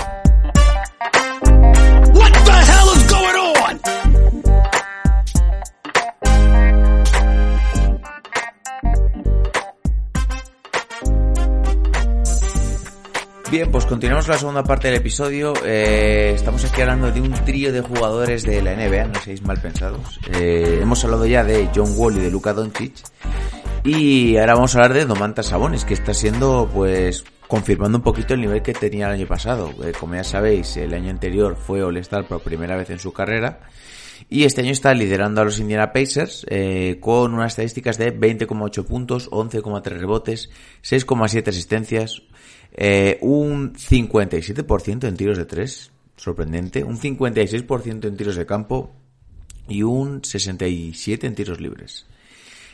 [2.13, 3.81] What the hell is going on?
[13.51, 15.53] Bien, pues continuamos la segunda parte del episodio.
[15.65, 19.59] Eh, estamos aquí hablando de un trío de jugadores de la NBA, no seáis mal
[19.61, 20.19] pensados.
[20.33, 22.93] Eh, hemos hablado ya de John Wall y de Luka Doncic.
[23.83, 28.33] Y ahora vamos a hablar de Domantas Sabonis, que está siendo, pues, confirmando un poquito
[28.33, 29.73] el nivel que tenía el año pasado.
[29.83, 33.59] Eh, como ya sabéis, el año anterior fue All-Star por primera vez en su carrera.
[34.29, 38.85] Y este año está liderando a los Indiana Pacers eh, con unas estadísticas de 20,8
[38.85, 40.49] puntos, 11,3 rebotes,
[40.81, 42.21] 6,7 asistencias,
[42.71, 48.93] eh, un 57% en tiros de 3, sorprendente, un 56% en tiros de campo
[49.67, 52.05] y un 67% en tiros libres.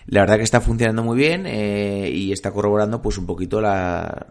[0.06, 4.28] La verdad que está funcionando muy bien eh, y está corroborando pues un poquito la,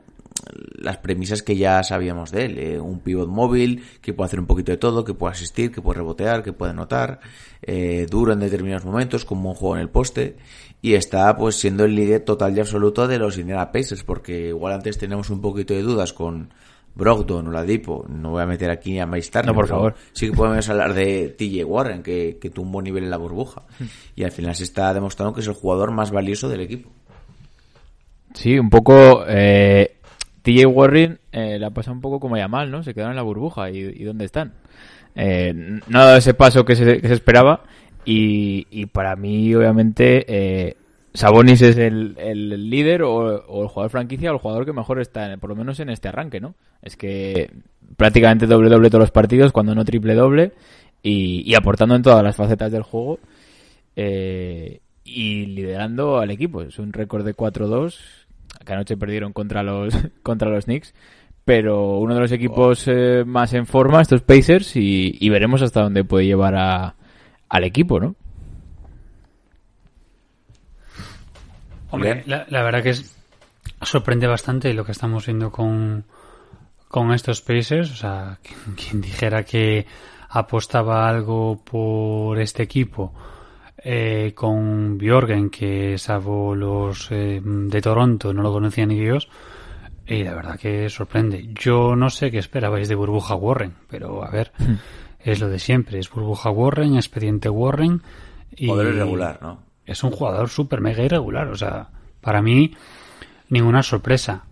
[0.52, 2.58] las premisas que ya sabíamos de él.
[2.58, 5.82] Eh, un pivot móvil que puede hacer un poquito de todo, que puede asistir, que
[5.82, 7.20] puede rebotear, que puede anotar,
[7.62, 10.36] eh, duro en determinados momentos, como un juego en el poste.
[10.82, 14.74] Y está pues siendo el líder total y absoluto de los Indiana Pacers, porque igual
[14.74, 16.50] antes teníamos un poquito de dudas con
[16.94, 18.06] Brogdon o Ladipo.
[18.08, 19.94] No voy a meter aquí a Turner, No, por favor.
[20.12, 23.18] Sí que podemos hablar de TJ Warren, que, que tuvo un buen nivel en la
[23.18, 23.62] burbuja.
[24.14, 26.90] Y al final se está demostrando que es el jugador más valioso del equipo.
[28.36, 29.24] Sí, un poco.
[29.26, 29.95] Eh,
[30.46, 32.84] TJ Warren eh, la pasa un poco como Yamal, ¿no?
[32.84, 33.68] Se quedaron en la burbuja.
[33.70, 34.52] ¿Y, dónde están?
[35.16, 37.64] No ha dado ese paso que se, que se esperaba.
[38.04, 40.76] Y, para mí, obviamente, eh,
[41.14, 42.14] Sabonis es el,
[42.70, 45.90] líder o, el jugador franquicia o el jugador que mejor está, por lo menos en
[45.90, 46.54] este arranque, ¿no?
[46.80, 47.50] Es que
[47.96, 50.52] prácticamente doble doble todos los partidos, cuando no triple doble.
[51.02, 53.18] Y, y aportando en todas las facetas del juego.
[53.96, 56.62] Eh, y liderando al equipo.
[56.62, 58.25] Es un récord de 4-2
[58.66, 60.92] que anoche perdieron contra los contra los Knicks.
[61.46, 65.82] Pero uno de los equipos eh, más en forma, estos Pacers, y, y veremos hasta
[65.82, 66.96] dónde puede llevar a,
[67.48, 68.16] al equipo, ¿no?
[71.90, 73.16] Hombre, la, la verdad que es,
[73.80, 76.04] sorprende bastante lo que estamos viendo con,
[76.88, 77.92] con estos Pacers.
[77.92, 79.86] O sea, quien, quien dijera que
[80.28, 83.12] apostaba algo por este equipo
[83.88, 89.28] eh, con Bjorgen, que salvo los eh, de Toronto no lo conocía ni Dios.
[90.04, 91.50] Y la verdad que sorprende.
[91.54, 94.50] Yo no sé qué esperabais de Burbuja Warren, pero a ver,
[95.20, 96.00] es lo de siempre.
[96.00, 98.02] Es Burbuja Warren, expediente Warren.
[98.56, 99.60] Y Poder irregular, ¿no?
[99.86, 101.46] es un jugador súper mega irregular.
[101.46, 102.74] O sea, para mí,
[103.50, 104.46] ninguna sorpresa.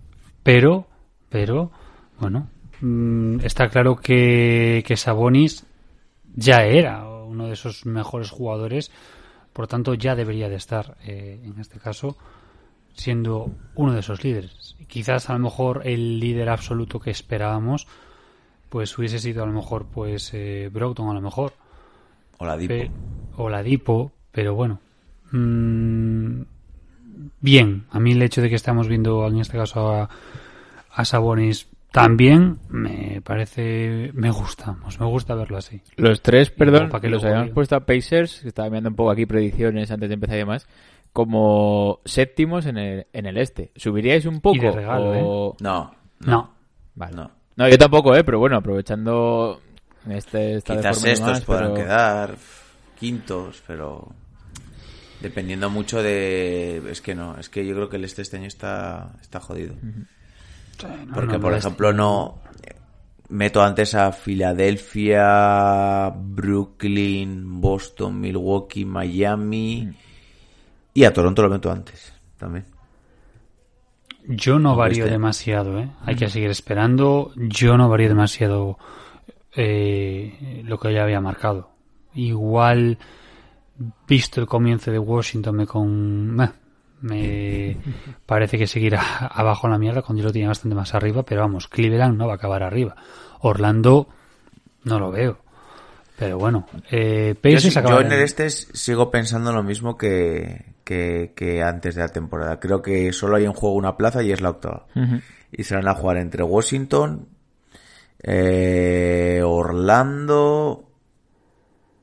[0.44, 0.87] Pero,
[1.29, 1.73] pero,
[2.20, 5.66] bueno, mm, está claro que, que Sabonis
[6.37, 8.92] ya era uno de esos mejores jugadores.
[9.55, 12.17] Por tanto, ya debería de estar, eh, en este caso,
[12.93, 14.77] siendo uno de esos líderes.
[14.88, 17.87] Quizás a lo mejor el líder absoluto que esperábamos,
[18.69, 21.55] pues hubiese sido a lo mejor, pues, eh, Brogdon a lo mejor.
[22.38, 22.75] O Dipo.
[22.75, 22.90] Pe-
[23.37, 24.81] o la Dipo, pero bueno.
[25.31, 26.43] Mm,
[27.40, 30.11] bien, a mí el hecho de que estamos viendo en este caso a,
[30.93, 31.69] a Sabonis
[32.02, 35.80] también me parece, me gusta, pues me gusta verlo así.
[35.96, 39.11] Los tres, perdón, para que los habíamos puesto a Pacers, que estaba mirando un poco
[39.12, 40.66] aquí predicciones antes de empezar y demás,
[41.12, 43.70] como séptimos en el, en el este.
[43.76, 44.57] ¿Subiríais un poco?
[44.57, 46.50] Y de regalo, o- No, No,
[46.96, 47.14] Vale.
[47.16, 47.30] no.
[47.57, 48.24] No, yo tampoco, ¿eh?
[48.24, 49.61] Pero bueno, aprovechando
[50.11, 52.35] este, esta Quizás demás, podrán pero- quedar
[52.98, 54.09] quintos, pero
[55.20, 56.83] dependiendo mucho de...
[56.90, 59.74] Es que no, es que yo creo que el este este año está, está jodido.
[60.82, 62.38] No, Porque, no, por ejemplo, no...
[63.28, 69.88] meto antes a Filadelfia, Brooklyn, Boston, Milwaukee, Miami
[70.92, 72.66] y a Toronto lo meto antes también.
[74.26, 75.12] Yo no varío este.
[75.12, 75.90] demasiado, ¿eh?
[76.04, 77.32] Hay que seguir esperando.
[77.37, 78.78] Yo no varío demasiado
[79.54, 81.70] eh, lo que ya había marcado.
[82.14, 82.96] Igual,
[84.08, 86.30] visto el comienzo de Washington, me con...
[86.34, 86.48] meh,
[87.05, 87.77] me
[88.27, 91.43] parece que seguirá abajo en la mierda cuando yo lo tenía bastante más arriba, pero
[91.43, 92.97] vamos, Cleveland no va a acabar arriba.
[93.40, 94.09] Orlando
[94.85, 95.38] no lo veo.
[96.19, 101.33] Pero bueno, eh, Yo, sí- yo en el este sigo pensando lo mismo que, que,
[101.35, 102.61] que antes de la temporada.
[102.61, 104.87] Creo que solo hay en juego una plaza y es la octava.
[105.53, 107.27] Y se van a jugar entre Washington,
[108.23, 110.88] eh, Orlando,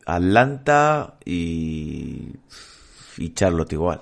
[0.05, 2.33] Atlanta y,
[3.17, 4.01] y Charlotte igual.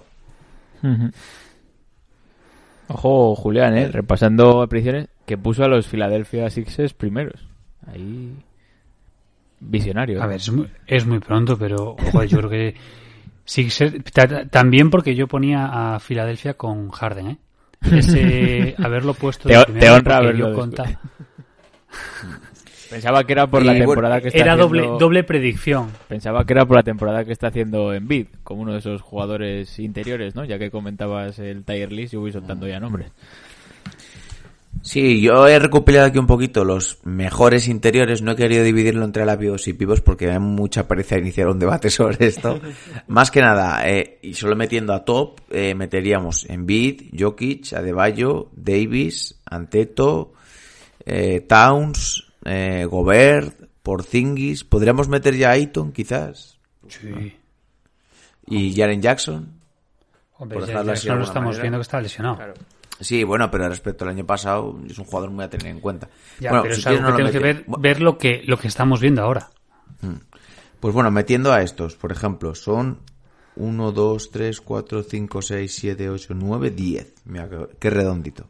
[2.87, 3.87] Ojo, Julián, ¿eh?
[3.87, 7.47] repasando apariciones, que puso a los Philadelphia Sixers primeros.
[7.85, 8.33] Ahí.
[9.59, 10.23] Visionario.
[10.23, 12.75] A ver, es muy, es muy pronto, pero joder, yo creo que
[13.45, 17.37] Sixers- ta- ta- también porque yo ponía a Filadelfia con Harden, ¿eh?
[17.91, 20.55] Ese haberlo puesto Te- de te primero honra haberlo yo
[22.89, 24.99] Pensaba que era por Y la bueno, temporada que está Era doble, haciendo...
[24.99, 25.91] doble predicción.
[26.07, 29.77] Pensaba que era por la temporada que está haciendo Embiid, como uno de esos jugadores
[29.79, 30.43] interiores, ¿no?
[30.45, 33.11] Ya que comentabas el tier list, yo voy soltando ya nombres.
[34.81, 38.21] Sí, yo he recopilado aquí un poquito los mejores interiores.
[38.21, 41.89] No he querido dividirlo entre labios y pivos porque hay mucha pereza iniciar un debate
[41.89, 42.59] sobre esto.
[43.07, 49.39] Más que nada, eh, y solo metiendo a top, eh, meteríamos Embiid, Jokic, Adebayo, Davis,
[49.45, 50.33] Anteto,
[51.05, 54.63] eh, Towns, eh, Gobert, Porzingis.
[54.63, 56.59] Podríamos meter ya a Ayton, quizás.
[56.87, 57.35] Sí.
[58.47, 59.53] Y Jaren Jackson.
[60.37, 61.61] Hombre, Por no de lo estamos manera.
[61.61, 62.37] viendo que está lesionado.
[63.01, 66.09] Sí, bueno, pero respecto al año pasado, es un jugador muy a tener en cuenta.
[66.39, 68.41] Ya, bueno, pero si es algo quieres que no que mete- ver, ver lo que
[68.45, 69.49] lo que estamos viendo ahora.
[70.79, 72.99] Pues bueno, metiendo a estos, por ejemplo, son
[73.55, 77.13] 1, 2, 3, 4, 5, 6, 7, 8, 9, 10.
[77.25, 77.49] Mira,
[77.79, 78.47] qué redondito.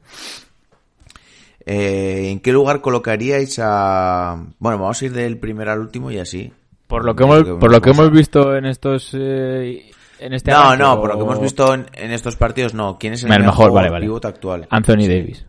[1.66, 4.44] Eh, ¿En qué lugar colocaríais a...?
[4.60, 6.52] Bueno, vamos a ir del primero al último y así.
[6.88, 9.12] Por lo que hemos, por lo que hemos visto en estos...
[9.14, 12.36] eh, en este No, arranque, no, o- por lo que hemos visto en, en estos
[12.36, 12.98] partidos, no.
[13.00, 14.06] ¿Quién es el, El mejor, vale, vale.
[14.06, 14.68] pivot actual?
[14.70, 15.46] Anthony Davis.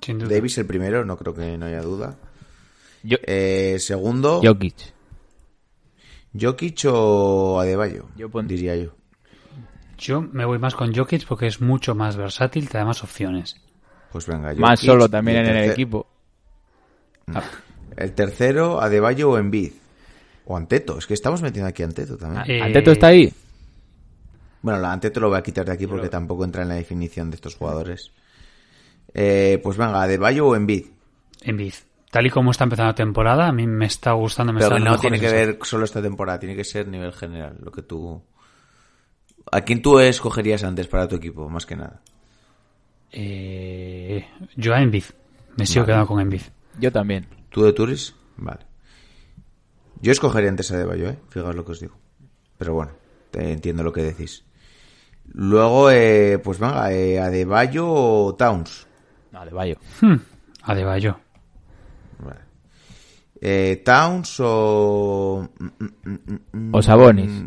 [0.00, 0.34] Sin duda.
[0.34, 2.16] Davis el primero, no creo que no haya duda.
[3.02, 4.74] Yo, Eh, segundo, Jokic.
[6.38, 8.90] Jokic o Adebayo, Yo pon- diría yo.
[9.96, 13.60] Yo me voy más con Jokic porque es mucho más versátil, te da más opciones.
[14.14, 16.06] Pues venga, Más Jokic, solo también en el equipo.
[17.96, 19.72] El tercero, Adebayo o Embiid.
[20.44, 22.44] O Anteto, es que estamos metiendo aquí Anteto también.
[22.46, 23.32] Eh, ¿Anteto está ahí?
[24.62, 27.28] Bueno, la Anteto lo voy a quitar de aquí porque tampoco entra en la definición
[27.28, 28.12] de estos jugadores.
[29.12, 30.86] Eh, pues venga, Adebayo o Embiid.
[31.42, 31.74] Embiid.
[32.12, 34.52] Tal y como está empezando la temporada, a mí me está gustando.
[34.52, 37.56] Me Pero está no tiene que ver solo esta temporada, tiene que ser nivel general,
[37.60, 38.22] lo que tú...
[39.50, 42.00] ¿A quién tú escogerías antes para tu equipo, más que nada?
[43.16, 45.04] Eh, yo a Embiid.
[45.56, 46.42] Me sigo quedando con Embiid.
[46.80, 47.26] Yo también.
[47.48, 48.12] ¿Tú de Turis?
[48.36, 48.66] Vale.
[50.00, 51.18] Yo escogería antes a Adebayo, ¿eh?
[51.28, 51.96] Fijaos lo que os digo.
[52.58, 52.90] Pero bueno,
[53.30, 54.44] te entiendo lo que decís.
[55.32, 58.86] Luego, eh, pues venga, eh, Adebayo o Towns.
[59.30, 59.76] No, de Bayo.
[60.00, 60.16] Hmm,
[60.62, 61.18] Adebayo.
[62.18, 62.40] Vale.
[63.40, 65.48] Eh, Towns o...
[65.58, 67.44] mm, mm, mm, O Sabonis.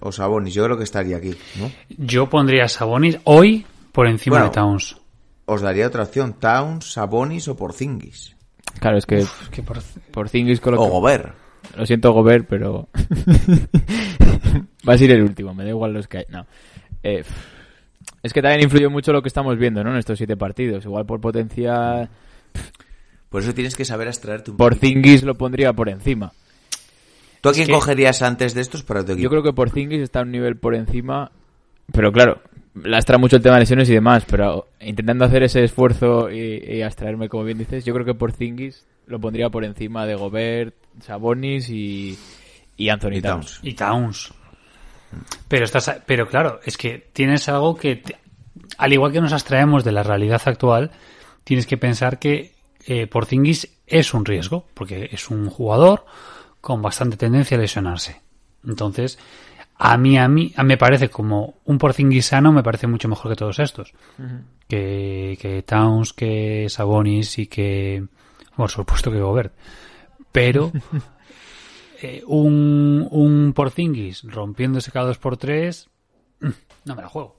[0.00, 1.70] O Sabonis, yo creo que estaría aquí, ¿no?
[1.88, 4.50] Yo pondría a Sabonis hoy por encima Bueno.
[4.50, 4.96] de Towns.
[5.46, 8.36] Os daría otra opción, Towns, Sabonis o Porzingis.
[8.80, 9.80] Claro, es que Es que por-
[10.10, 11.34] por Zingis O Gobert.
[11.76, 12.88] Lo siento, Gobert, pero.
[14.88, 16.24] Va a ser el último, me da igual los que hay.
[16.28, 16.46] No.
[17.02, 17.24] Eh,
[18.22, 19.90] es que también influyó mucho lo que estamos viendo, ¿no?
[19.90, 20.84] En estos siete partidos.
[20.84, 22.08] Igual por potencia.
[23.28, 24.86] Por eso tienes que saber abstraerte un Por poquito.
[24.86, 26.32] Zingis lo pondría por encima.
[27.40, 29.22] ¿Tú a quién que- cogerías antes de estos para tu equipo?
[29.24, 31.30] Yo creo que por Zingis está a un nivel por encima.
[31.92, 32.40] Pero claro,
[32.74, 34.24] lastra mucho el tema de lesiones y demás.
[34.28, 38.32] Pero intentando hacer ese esfuerzo y, y abstraerme, como bien dices, yo creo que por
[38.32, 42.18] Zingis lo pondría por encima de Gobert, Sabonis y,
[42.76, 43.46] y Anthony Y Towns.
[43.46, 43.60] Towns.
[43.62, 44.34] y Towns.
[45.48, 48.16] Pero estás, pero claro, es que tienes algo que, te-
[48.78, 50.90] al igual que nos abstraemos de la realidad actual,
[51.44, 52.54] tienes que pensar que
[52.86, 56.04] eh, Porzingis es un riesgo, porque es un jugador
[56.60, 58.22] con bastante tendencia a lesionarse.
[58.66, 59.18] Entonces,
[59.76, 63.32] a mí, a mí, a- me parece como un Porzingis sano, me parece mucho mejor
[63.32, 63.92] que todos estos.
[64.68, 68.04] que, que Towns, que Sabonis y que,
[68.56, 69.52] por supuesto que Gobert.
[70.32, 70.72] Pero
[72.02, 75.88] eh, un, un Porzingis rompiéndose cada dos por tres,
[76.40, 76.48] mm,
[76.86, 77.36] no me la juego.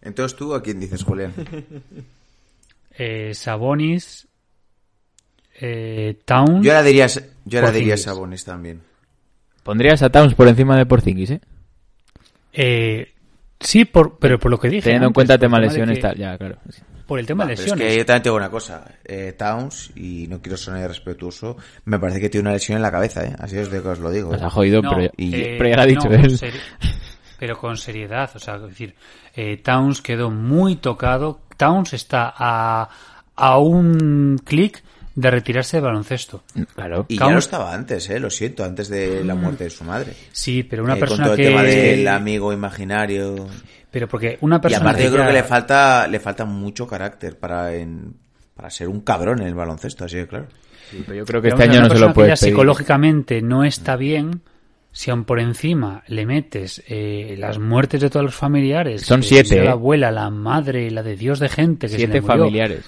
[0.00, 1.32] Entonces tú, ¿a quién dices, Julián?
[3.00, 4.26] Eh, Sabonis
[5.60, 6.62] eh, Town.
[6.64, 7.06] Yo ahora diría,
[7.44, 7.96] yo ahora diría.
[7.96, 8.80] Sabonis también.
[9.68, 11.40] Pondrías a Towns por encima de Porzingis, ¿eh?
[12.54, 13.12] Eh,
[13.60, 14.80] sí, por, pero por lo que dije.
[14.84, 16.56] Teniendo en cuenta por tema de lesiones, que- tal, ya, claro.
[16.70, 16.80] sí.
[17.06, 17.84] Por el tema de lesiones.
[17.86, 18.82] Es que yo también tengo una cosa.
[19.04, 22.90] Eh, Towns, y no quiero sonar irrespetuoso, me parece que tiene una lesión en la
[22.90, 23.36] cabeza, ¿eh?
[23.38, 24.32] Así es de que os lo digo.
[24.32, 24.44] Nos ¿eh?
[24.46, 26.40] ha jodido, No, pero, ya- y- eh, pero ya lo ha dicho no, él.
[27.38, 28.94] pero con seriedad, o sea, es decir,
[29.36, 31.42] eh, Towns quedó muy tocado.
[31.58, 32.88] Towns está a,
[33.36, 34.82] a un clic
[35.20, 36.44] de retirarse del baloncesto.
[36.74, 37.06] Claro.
[37.08, 38.20] Y ya Towns- lo estaba antes, ¿eh?
[38.20, 40.12] Lo siento, antes de la muerte de su madre.
[40.30, 43.48] Sí, pero una Eh, persona con todo que el tema del amigo imaginario.
[43.90, 46.86] pero porque una Y persona aparte yo creo ya- que le falta, le falta mucho
[46.86, 48.14] carácter para, en,
[48.54, 50.46] para ser un cabrón en el baloncesto, así que claro.
[50.90, 52.36] Sí, pero yo creo que Vamos este año una no se persona lo ya pedir.
[52.52, 54.42] psicológicamente no está bien,
[54.92, 59.48] si aún por encima le metes eh, las muertes de todos los familiares, Son siete,
[59.48, 59.64] sea ¿eh?
[59.66, 62.84] la abuela, la madre, la de Dios de gente, que se Siete le murió, familiares.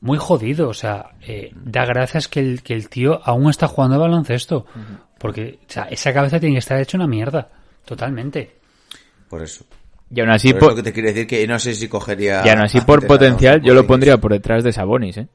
[0.00, 3.96] Muy jodido, o sea, eh, da gracias que el, que el tío aún está jugando
[3.96, 4.66] al baloncesto,
[5.18, 7.48] porque o sea, esa cabeza tiene que estar hecha una mierda,
[7.84, 8.56] totalmente.
[9.28, 9.64] Por eso.
[10.10, 12.42] Y aún así, por por, eso que te quiero decir que no sé si cogería...
[12.44, 15.28] y aún así a por potencial, yo lo pondría por detrás de Sabonis, ¿eh?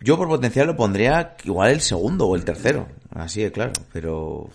[0.00, 2.86] Yo por potencial lo pondría igual el segundo o el tercero.
[3.10, 4.48] Así de claro, pero...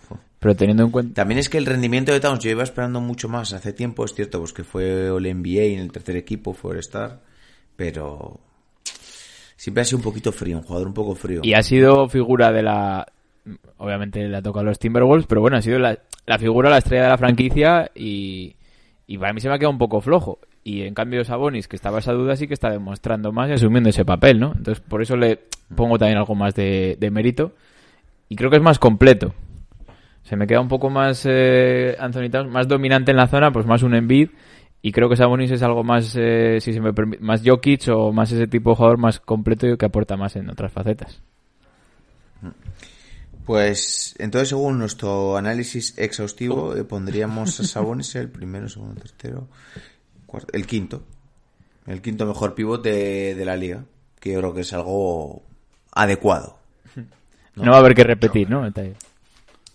[0.44, 1.14] Pero teniendo en cuenta...
[1.14, 4.14] También es que el rendimiento de Towns yo iba esperando mucho más hace tiempo, es
[4.14, 7.22] cierto, pues que fue el NBA en el tercer equipo, fue el Star,
[7.78, 8.42] pero
[9.56, 11.40] siempre ha sido un poquito frío, un jugador un poco frío.
[11.44, 13.08] Y ha sido figura de la...
[13.78, 16.80] Obviamente le ha tocado a los Timberwolves, pero bueno, ha sido la, la figura, la
[16.80, 18.54] estrella de la franquicia y,
[19.08, 20.40] y para mí se me ha quedado un poco flojo.
[20.66, 23.90] Y en cambio Sabonis, que estaba esa duda, sí que está demostrando más y asumiendo
[23.90, 24.52] ese papel, ¿no?
[24.58, 25.40] Entonces por eso le
[25.74, 27.54] pongo también algo más de, de mérito.
[28.28, 29.34] Y creo que es más completo.
[30.24, 33.66] Se me queda un poco más eh, Anthony Towns, más dominante en la zona, pues
[33.66, 34.30] más un Embiid.
[34.82, 38.12] Y creo que Sabonis es algo más, eh, si se me permite, más Jokic o
[38.12, 41.22] más ese tipo de jugador más completo y que aporta más en otras facetas.
[43.46, 49.48] Pues entonces según nuestro análisis exhaustivo eh, pondríamos a Sabonis el primero, segundo, tercero,
[50.26, 51.04] cuarto, el quinto.
[51.86, 53.84] El quinto mejor pivote de, de la liga,
[54.20, 55.44] que yo creo que es algo
[55.92, 56.58] adecuado.
[57.56, 58.66] No, va a haber que repetir, ¿no?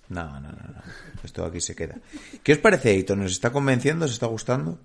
[0.09, 0.83] No, no, no, no.
[1.23, 1.97] Esto aquí se queda.
[2.43, 3.17] ¿Qué os parece, Eito?
[3.17, 4.07] ¿Nos está convenciendo?
[4.07, 4.79] ¿Os está gustando?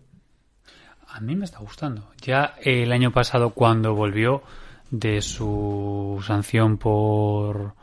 [1.07, 2.11] A mí me está gustando.
[2.21, 4.43] Ya el año pasado cuando volvió
[4.91, 7.75] de su sanción por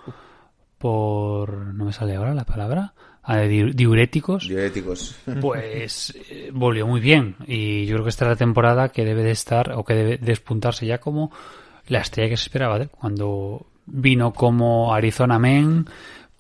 [0.79, 5.15] por no me sale ahora la palabra Ah, diuréticos Diuréticos.
[5.41, 9.23] pues eh, volvió muy bien y yo creo que esta es la temporada que debe
[9.23, 11.31] de estar o que debe despuntarse ya como
[11.87, 15.87] la estrella que se esperaba de él cuando vino como Arizona Men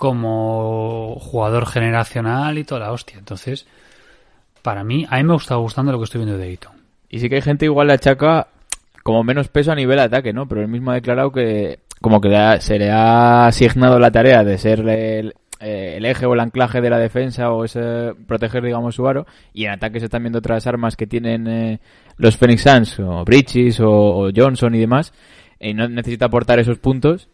[0.01, 3.67] como jugador generacional y toda la hostia entonces
[4.63, 6.73] para mí a mí me está gustando lo que estoy viendo de Ayton
[7.09, 8.49] Y sí que hay gente igual le achaca
[9.03, 10.47] como menos peso a nivel ataque, ¿no?
[10.47, 12.31] Pero él mismo ha declarado que como que
[12.61, 16.81] se le ha asignado la tarea de ser el, eh, el eje o el anclaje
[16.81, 19.27] de la defensa o ese proteger, digamos, su aro.
[19.53, 21.81] Y en ataque se están viendo otras armas que tienen eh,
[22.17, 25.13] los Phoenix Suns, o Bridges o Johnson y demás.
[25.59, 27.29] Y no necesita aportar esos puntos.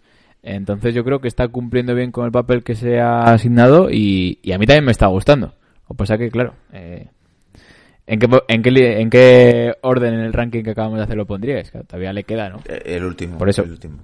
[0.46, 4.38] Entonces yo creo que está cumpliendo bien con el papel que se ha asignado y,
[4.42, 5.48] y a mí también me está gustando.
[5.48, 7.08] Lo que pasa que, claro, eh,
[8.06, 11.26] ¿en, qué, en, qué, ¿en qué orden en el ranking que acabamos de hacer lo
[11.26, 11.68] pondríais?
[11.72, 12.60] Claro, todavía le queda, ¿no?
[12.64, 13.38] Eh, El último.
[13.38, 13.64] Por eso.
[13.64, 13.98] El último.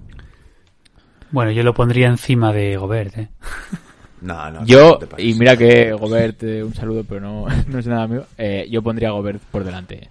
[1.31, 3.29] bueno yo lo pondría encima de Gobert ¿eh?
[4.21, 4.65] No, no.
[4.65, 8.25] Yo, no y mira que Gobert, eh, un saludo, pero no, no es nada mío,
[8.37, 10.09] eh, yo pondría a Gobert por delante.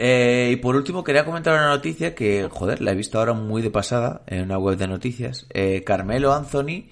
[0.00, 3.62] Eh, y por último quería comentar una noticia que, joder, la he visto ahora muy
[3.62, 5.46] de pasada en una web de noticias.
[5.52, 6.84] Eh, Carmelo Anthony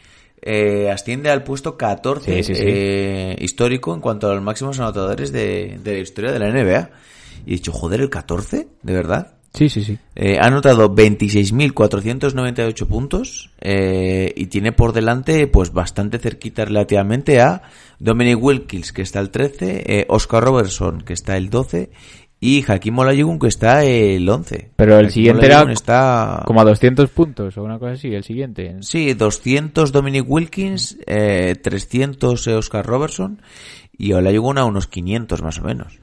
[0.43, 2.63] eh, asciende al puesto 14 Sí, sí, sí.
[2.67, 6.91] eh, histórico en cuanto a los máximos anotadores de, de la historia de la NBA.
[7.47, 9.35] Y he dicho, joder, el 14, ¿de verdad?
[9.55, 9.97] Sí, sí, sí.
[10.15, 17.63] Eh, ha anotado 26.498 puntos eh, y tiene por delante pues bastante cerquita relativamente a
[17.99, 21.91] Dominic Wilkins que está el 13, eh, Oscar Robertson que está el 12
[22.39, 24.71] y Hakim Olajuwon que está el 11.
[24.77, 28.25] Pero el Hakim siguiente era está Como a 200 puntos o una cosa así, el
[28.25, 28.77] siguiente.
[28.81, 33.41] Sí, 200 Dominic Wilkins, eh, 300 Oscar Robertson
[33.97, 35.99] y Olajuwon a unos 500 más o menos.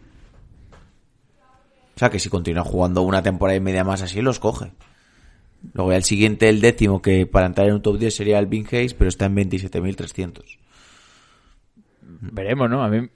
[1.95, 4.71] O sea que si continúa jugando una temporada y media más así, los coge.
[5.73, 8.47] Luego ya el siguiente, el décimo, que para entrar en un top 10 sería el
[8.47, 10.57] Bing Hayes, pero está en 27.300.
[12.01, 12.83] Veremos, ¿no?
[12.83, 13.07] A mí,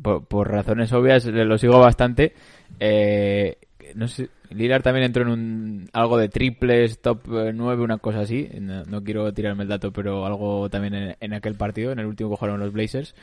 [0.00, 2.34] por, razones obvias, lo sigo bastante.
[2.80, 3.56] Eh,
[3.94, 8.48] no sé, Lillard también entró en un algo de triples, top 9, una cosa así.
[8.60, 12.30] No, quiero tirarme el dato, pero algo también en, en aquel partido, en el último
[12.30, 13.14] que jugaron los Blazers.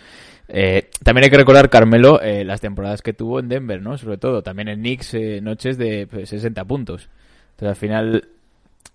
[0.48, 3.98] Eh, también hay que recordar, Carmelo, eh, las temporadas que tuvo en Denver, ¿no?
[3.98, 7.10] Sobre todo, también en Knicks, eh, noches de pues, 60 puntos.
[7.52, 8.28] Entonces, al final,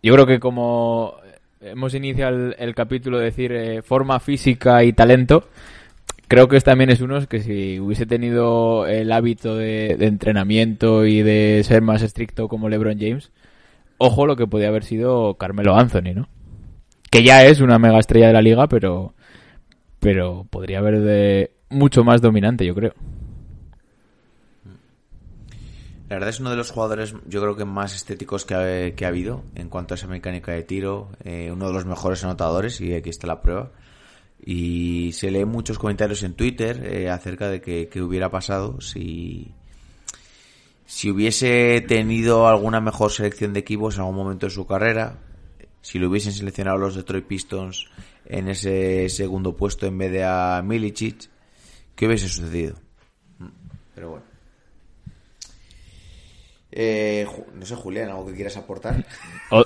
[0.03, 1.17] yo creo que como
[1.61, 5.49] hemos iniciado el, el capítulo de decir eh, forma física y talento,
[6.29, 11.63] creo que también es uno que si hubiese tenido el hábito de, entrenamiento y de
[11.65, 13.31] ser más estricto como LeBron James,
[13.99, 16.29] ojo lo que podía haber sido Carmelo Anthony, ¿no?
[17.11, 19.15] Que ya es una mega estrella de la liga, pero
[20.01, 22.95] pero podría haber de mucho más dominante, yo creo.
[26.09, 29.05] La verdad es uno de los jugadores, yo creo que más estéticos que ha, que
[29.05, 31.09] ha habido en cuanto a esa mecánica de tiro.
[31.25, 33.73] eh, uno de los mejores anotadores, y aquí está la prueba.
[34.45, 39.53] Y se leen muchos comentarios en Twitter eh, acerca de que, hubiera pasado si,
[40.85, 45.19] si hubiese tenido alguna mejor selección de equipos en algún momento de su carrera.
[45.81, 47.87] Si lo hubiesen seleccionado los Detroit Pistons
[48.25, 51.31] en ese segundo puesto en vez de a Milicic,
[51.95, 52.77] ¿qué hubiese sucedido?
[53.95, 54.25] Pero bueno.
[56.79, 59.07] Eh, no sé, Julián, ¿algo que quieras aportar?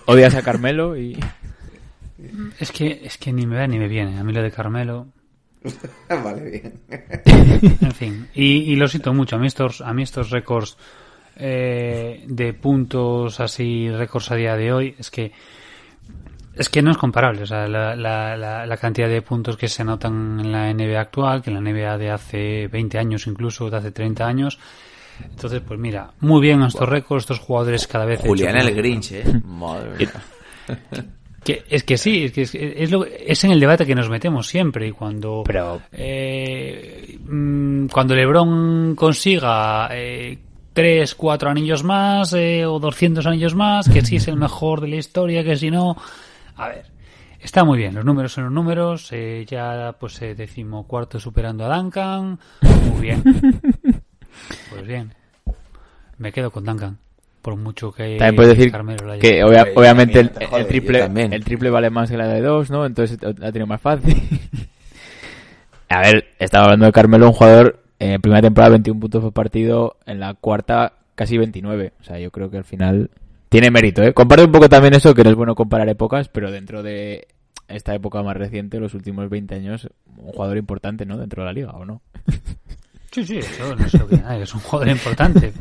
[0.07, 1.19] Odias a Carmelo y
[2.59, 4.19] Es que, es que ni me va ni me viene.
[4.19, 5.09] A mí lo de Carmelo.
[6.09, 6.81] vale, bien.
[7.81, 8.29] En fin.
[8.35, 9.37] Y, y lo siento mucho.
[9.37, 10.77] A mí estos, a mí estos récords
[11.37, 15.33] eh, de puntos así, récords a día de hoy, es que
[16.55, 17.43] es que no es comparable.
[17.43, 21.01] O sea, la, la, la, la cantidad de puntos que se anotan en la NBA
[21.01, 24.59] actual, que en la NBA de hace 20 años incluso, de hace 30 años.
[25.23, 28.21] Entonces, pues mira, muy bien estos récords, estos jugadores cada vez...
[28.21, 29.25] Julián el Grinch, ¿eh?
[29.45, 30.13] Madre mía.
[31.45, 34.11] Que, es que sí, es que es, es lo, es en el debate que nos
[34.11, 40.39] metemos siempre y cuando Pero- eh, mm, cuando LeBron consiga eh,
[40.73, 44.89] tres, cuatro anillos más eh, o 200 anillos más, que sí es el mejor de
[44.89, 45.97] la historia, que si no,
[46.57, 46.85] a ver,
[47.41, 51.65] está muy bien, los números son los números, eh, ya pues eh, decimo cuarto superando
[51.65, 52.39] a Duncan,
[52.93, 53.23] muy bien,
[54.71, 55.15] pues bien,
[56.19, 56.99] me quedo con Duncan.
[57.43, 60.31] Por mucho que también puedes decir Carmelo lo haya que obvia- obviamente el,
[60.67, 60.99] triple
[61.35, 62.85] el triple vale más que la de dos, ¿no?
[62.85, 64.15] Entonces la ha tenido más fácil.
[65.89, 69.33] A ver, estaba hablando de Carmelo, un jugador eh, en primera temporada 21 puntos por
[69.33, 71.93] partido, en la cuarta casi 29.
[72.01, 73.11] O sea, yo creo que al final
[73.49, 74.13] tiene mérito, ¿eh?
[74.15, 77.27] Comparte un poco también eso, que no es bueno comparar épocas, pero dentro de
[77.69, 81.17] esta época más reciente, los últimos 20 años, un jugador importante, ¿no?
[81.19, 82.03] Dentro de la liga, ¿o no?
[83.13, 85.53] Sí, sí, eso no se lo queda nadie, es un jugador importante.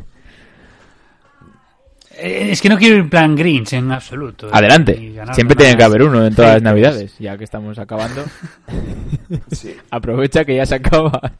[2.22, 4.46] Eh, Es que no quiero ir en plan Grinch en absoluto.
[4.48, 5.12] eh, Adelante.
[5.14, 8.24] ganar Siempre tiene que haber uno en todas las Sí, navidades, ya que estamos acabando.
[9.90, 11.32] Aprovecha que ya se acaba.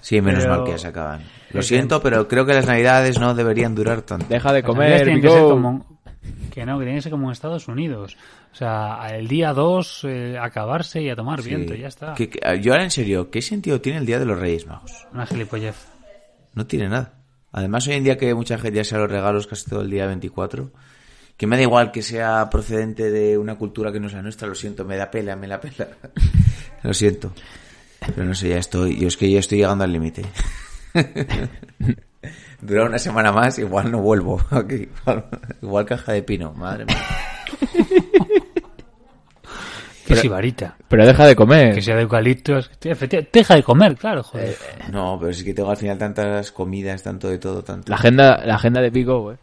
[0.00, 1.20] Sí, menos Pero- mal que ya se acaban.
[1.50, 4.26] Lo siento, pero creo que las navidades no deberían durar tanto.
[4.28, 5.34] Deja de comer, tienen que Vigo.
[5.38, 5.98] ser como
[6.52, 8.16] que no, que tienen que ser como en Estados Unidos.
[8.52, 10.06] O sea, el día 2
[10.40, 11.48] acabarse y a tomar Sí.
[11.50, 12.14] viento, ya está.
[12.14, 15.06] Que- que- yo ahora en serio, ¿qué sentido tiene el Día de los Reyes Magos?
[15.12, 15.76] Una gilipollez.
[16.54, 17.12] No tiene nada.
[17.52, 20.06] Además, hoy en día que mucha gente ya se los regalos casi todo el día
[20.06, 20.70] 24,
[21.36, 24.48] que me da igual que sea procedente de una cultura que no es la nuestra,
[24.48, 25.88] lo siento, me da pela, me la pela.
[26.82, 27.32] lo siento.
[28.00, 30.24] Pero no sé, ya estoy, yo es que ya estoy llegando al límite.
[32.60, 34.88] Dura una semana más, igual no vuelvo aquí.
[35.62, 37.06] Igual caja de pino, madre mía.
[40.08, 40.76] Que sibarita.
[40.88, 41.74] Pero deja de comer.
[41.74, 42.70] Que sea de eucaliptos.
[42.80, 44.56] Deja de comer, claro, joder.
[44.90, 47.90] No, pero es que tengo al final tantas comidas, tanto de todo, tanto.
[47.90, 49.36] La agenda, la agenda de Vigo, eh.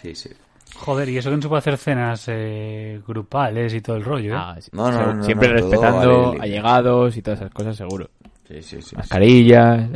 [0.00, 0.30] Sí, sí.
[0.76, 4.34] Joder, y eso que no se puede hacer cenas eh, grupales y todo el rollo,
[4.34, 4.38] ¿eh?
[4.38, 4.70] Ah, sí.
[4.72, 6.40] No, no, no, Siempre no, respetando vale.
[6.40, 8.08] allegados y todas esas cosas, seguro.
[8.46, 8.94] Sí, sí, sí.
[8.96, 9.88] Mascarillas.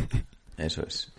[0.58, 1.12] Eso es.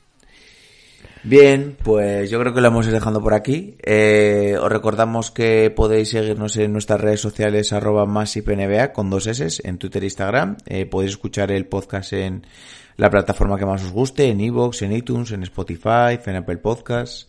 [1.30, 3.76] Bien, pues yo creo que lo vamos a ir dejando por aquí.
[3.84, 9.62] Eh, os recordamos que podéis seguirnos en nuestras redes sociales arroba masipnba con dos S
[9.68, 10.56] en Twitter e Instagram.
[10.68, 12.48] Eh, podéis escuchar el podcast en
[12.96, 17.28] la plataforma que más os guste, en iVoox, en iTunes, en Spotify, en Apple Podcasts.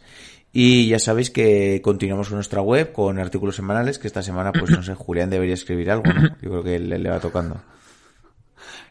[0.52, 4.70] Y ya sabéis que continuamos con nuestra web con artículos semanales, que esta semana, pues
[4.70, 6.36] no sé, Julián debería escribir algo, ¿no?
[6.40, 7.60] Yo creo que le, le va tocando.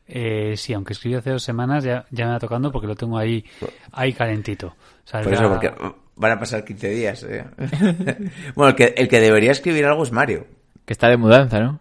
[0.08, 3.18] Eh, sí, aunque escribí hace dos semanas, ya, ya me va tocando porque lo tengo
[3.18, 3.44] ahí,
[3.92, 4.76] ahí calentito.
[5.12, 5.72] Por eso, porque
[6.16, 7.24] van a pasar 15 días.
[7.24, 7.46] ¿eh?
[8.56, 10.48] bueno, el que, el que debería escribir algo es Mario.
[10.86, 11.80] que está de mudanza, ¿no?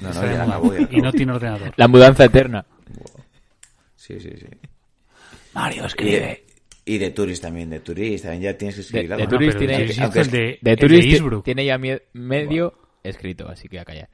[0.00, 1.72] No, no, ya ya y no tiene ordenador.
[1.76, 2.66] La mudanza eterna.
[3.94, 4.46] Sí, sí, sí.
[5.54, 6.44] Mario, Y de,
[6.84, 9.28] y de Turis también, de Turis también ya tienes que escribir de algo.
[9.28, 11.78] Turis tiene, es de, Turis tiene ya
[12.12, 12.74] medio
[13.04, 14.08] escrito, así que a callar.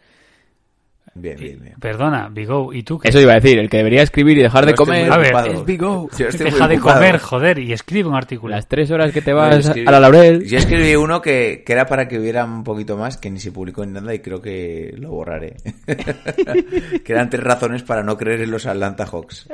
[1.21, 1.75] Bien, bien, bien.
[1.81, 3.09] Perdona, Bigo, ¿y tú qué?
[3.09, 5.55] Eso iba a decir, el que debería escribir y dejar de comer A ver, es
[5.67, 6.97] muy Deja de ocupado.
[7.01, 8.55] comer, joder, y escribe un artículo.
[8.55, 10.45] Las tres horas que te vas yo escribí- a la laurel.
[10.47, 13.53] Yo escribí uno que, que era para que hubiera un poquito más, que ni se
[13.53, 15.57] publicó en nada y creo que lo borraré.
[17.05, 19.49] que eran tres razones para no creer en los Atlanta Hawks.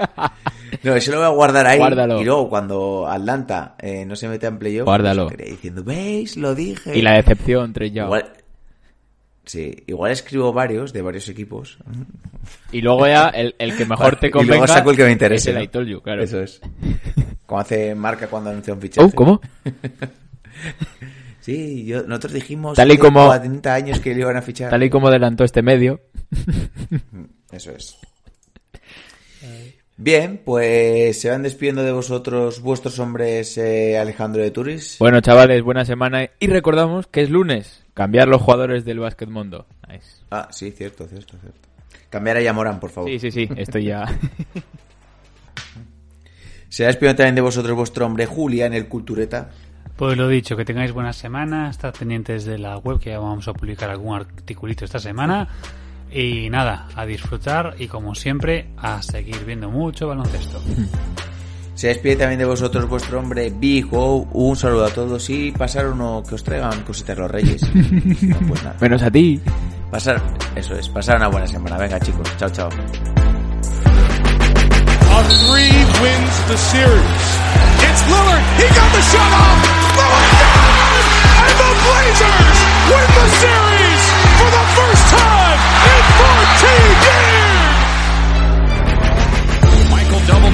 [0.82, 1.78] No, eso lo voy a guardar ahí.
[1.78, 2.20] Guárdalo.
[2.20, 5.28] Y luego cuando Atlanta eh, no se mete en playoff, Guárdalo.
[5.28, 6.36] pues, diciendo, ¿veis?
[6.36, 6.96] Lo dije.
[6.96, 8.06] Y la decepción, Young.
[8.06, 8.32] Igual,
[9.44, 11.78] sí, igual escribo varios de varios equipos.
[12.72, 15.12] Y luego ya el, el que mejor te Y luego convenga saco el que me
[15.12, 15.50] interese.
[15.50, 15.62] es el ¿no?
[15.62, 16.22] I told you, claro.
[16.22, 16.60] Eso es.
[17.46, 19.06] Como hace marca cuando anuncia un fichaje.
[19.06, 19.40] Oh, ¿cómo?
[21.40, 24.70] Sí, yo, nosotros dijimos Tal y como- 40 años que le iban a fichar.
[24.70, 26.00] Tal y como adelantó este medio.
[27.52, 27.98] Eso es.
[29.96, 34.96] Bien, pues se van despidiendo de vosotros vuestros hombres eh, Alejandro de Turis.
[34.98, 36.28] Bueno, chavales, buena semana.
[36.40, 37.84] Y recordamos que es lunes.
[37.94, 39.66] Cambiar los jugadores del básquet mundo.
[39.88, 40.22] Nice.
[40.32, 41.68] Ah, sí, cierto, cierto, cierto.
[42.10, 43.08] Cambiar a Yamoran, por favor.
[43.08, 43.48] Sí, sí, sí.
[43.56, 44.06] Estoy ya.
[46.68, 49.52] Se va despidiendo también de vosotros vuestro hombre Julia en el Cultureta.
[49.96, 53.46] Pues lo dicho, que tengáis buena semana, estad pendientes de la web que ya vamos
[53.46, 55.48] a publicar algún articulito esta semana.
[56.14, 60.62] Y nada, a disfrutar y como siempre, a seguir viendo mucho baloncesto.
[61.74, 64.28] Se despide también de vosotros vuestro hombre Big O.
[64.32, 67.60] Un saludo a todos y pasar uno que os traigan cositas los reyes.
[67.74, 68.76] No, pues nada.
[68.80, 69.40] Menos a ti.
[69.90, 70.22] Pasar,
[70.54, 71.76] eso es, pasar una buena semana.
[71.76, 72.68] Venga chicos, chao, chao.
[72.68, 72.70] A
[75.24, 77.38] three wins the series.
[77.82, 78.44] It's Lillard.
[78.56, 79.53] He got the shot off.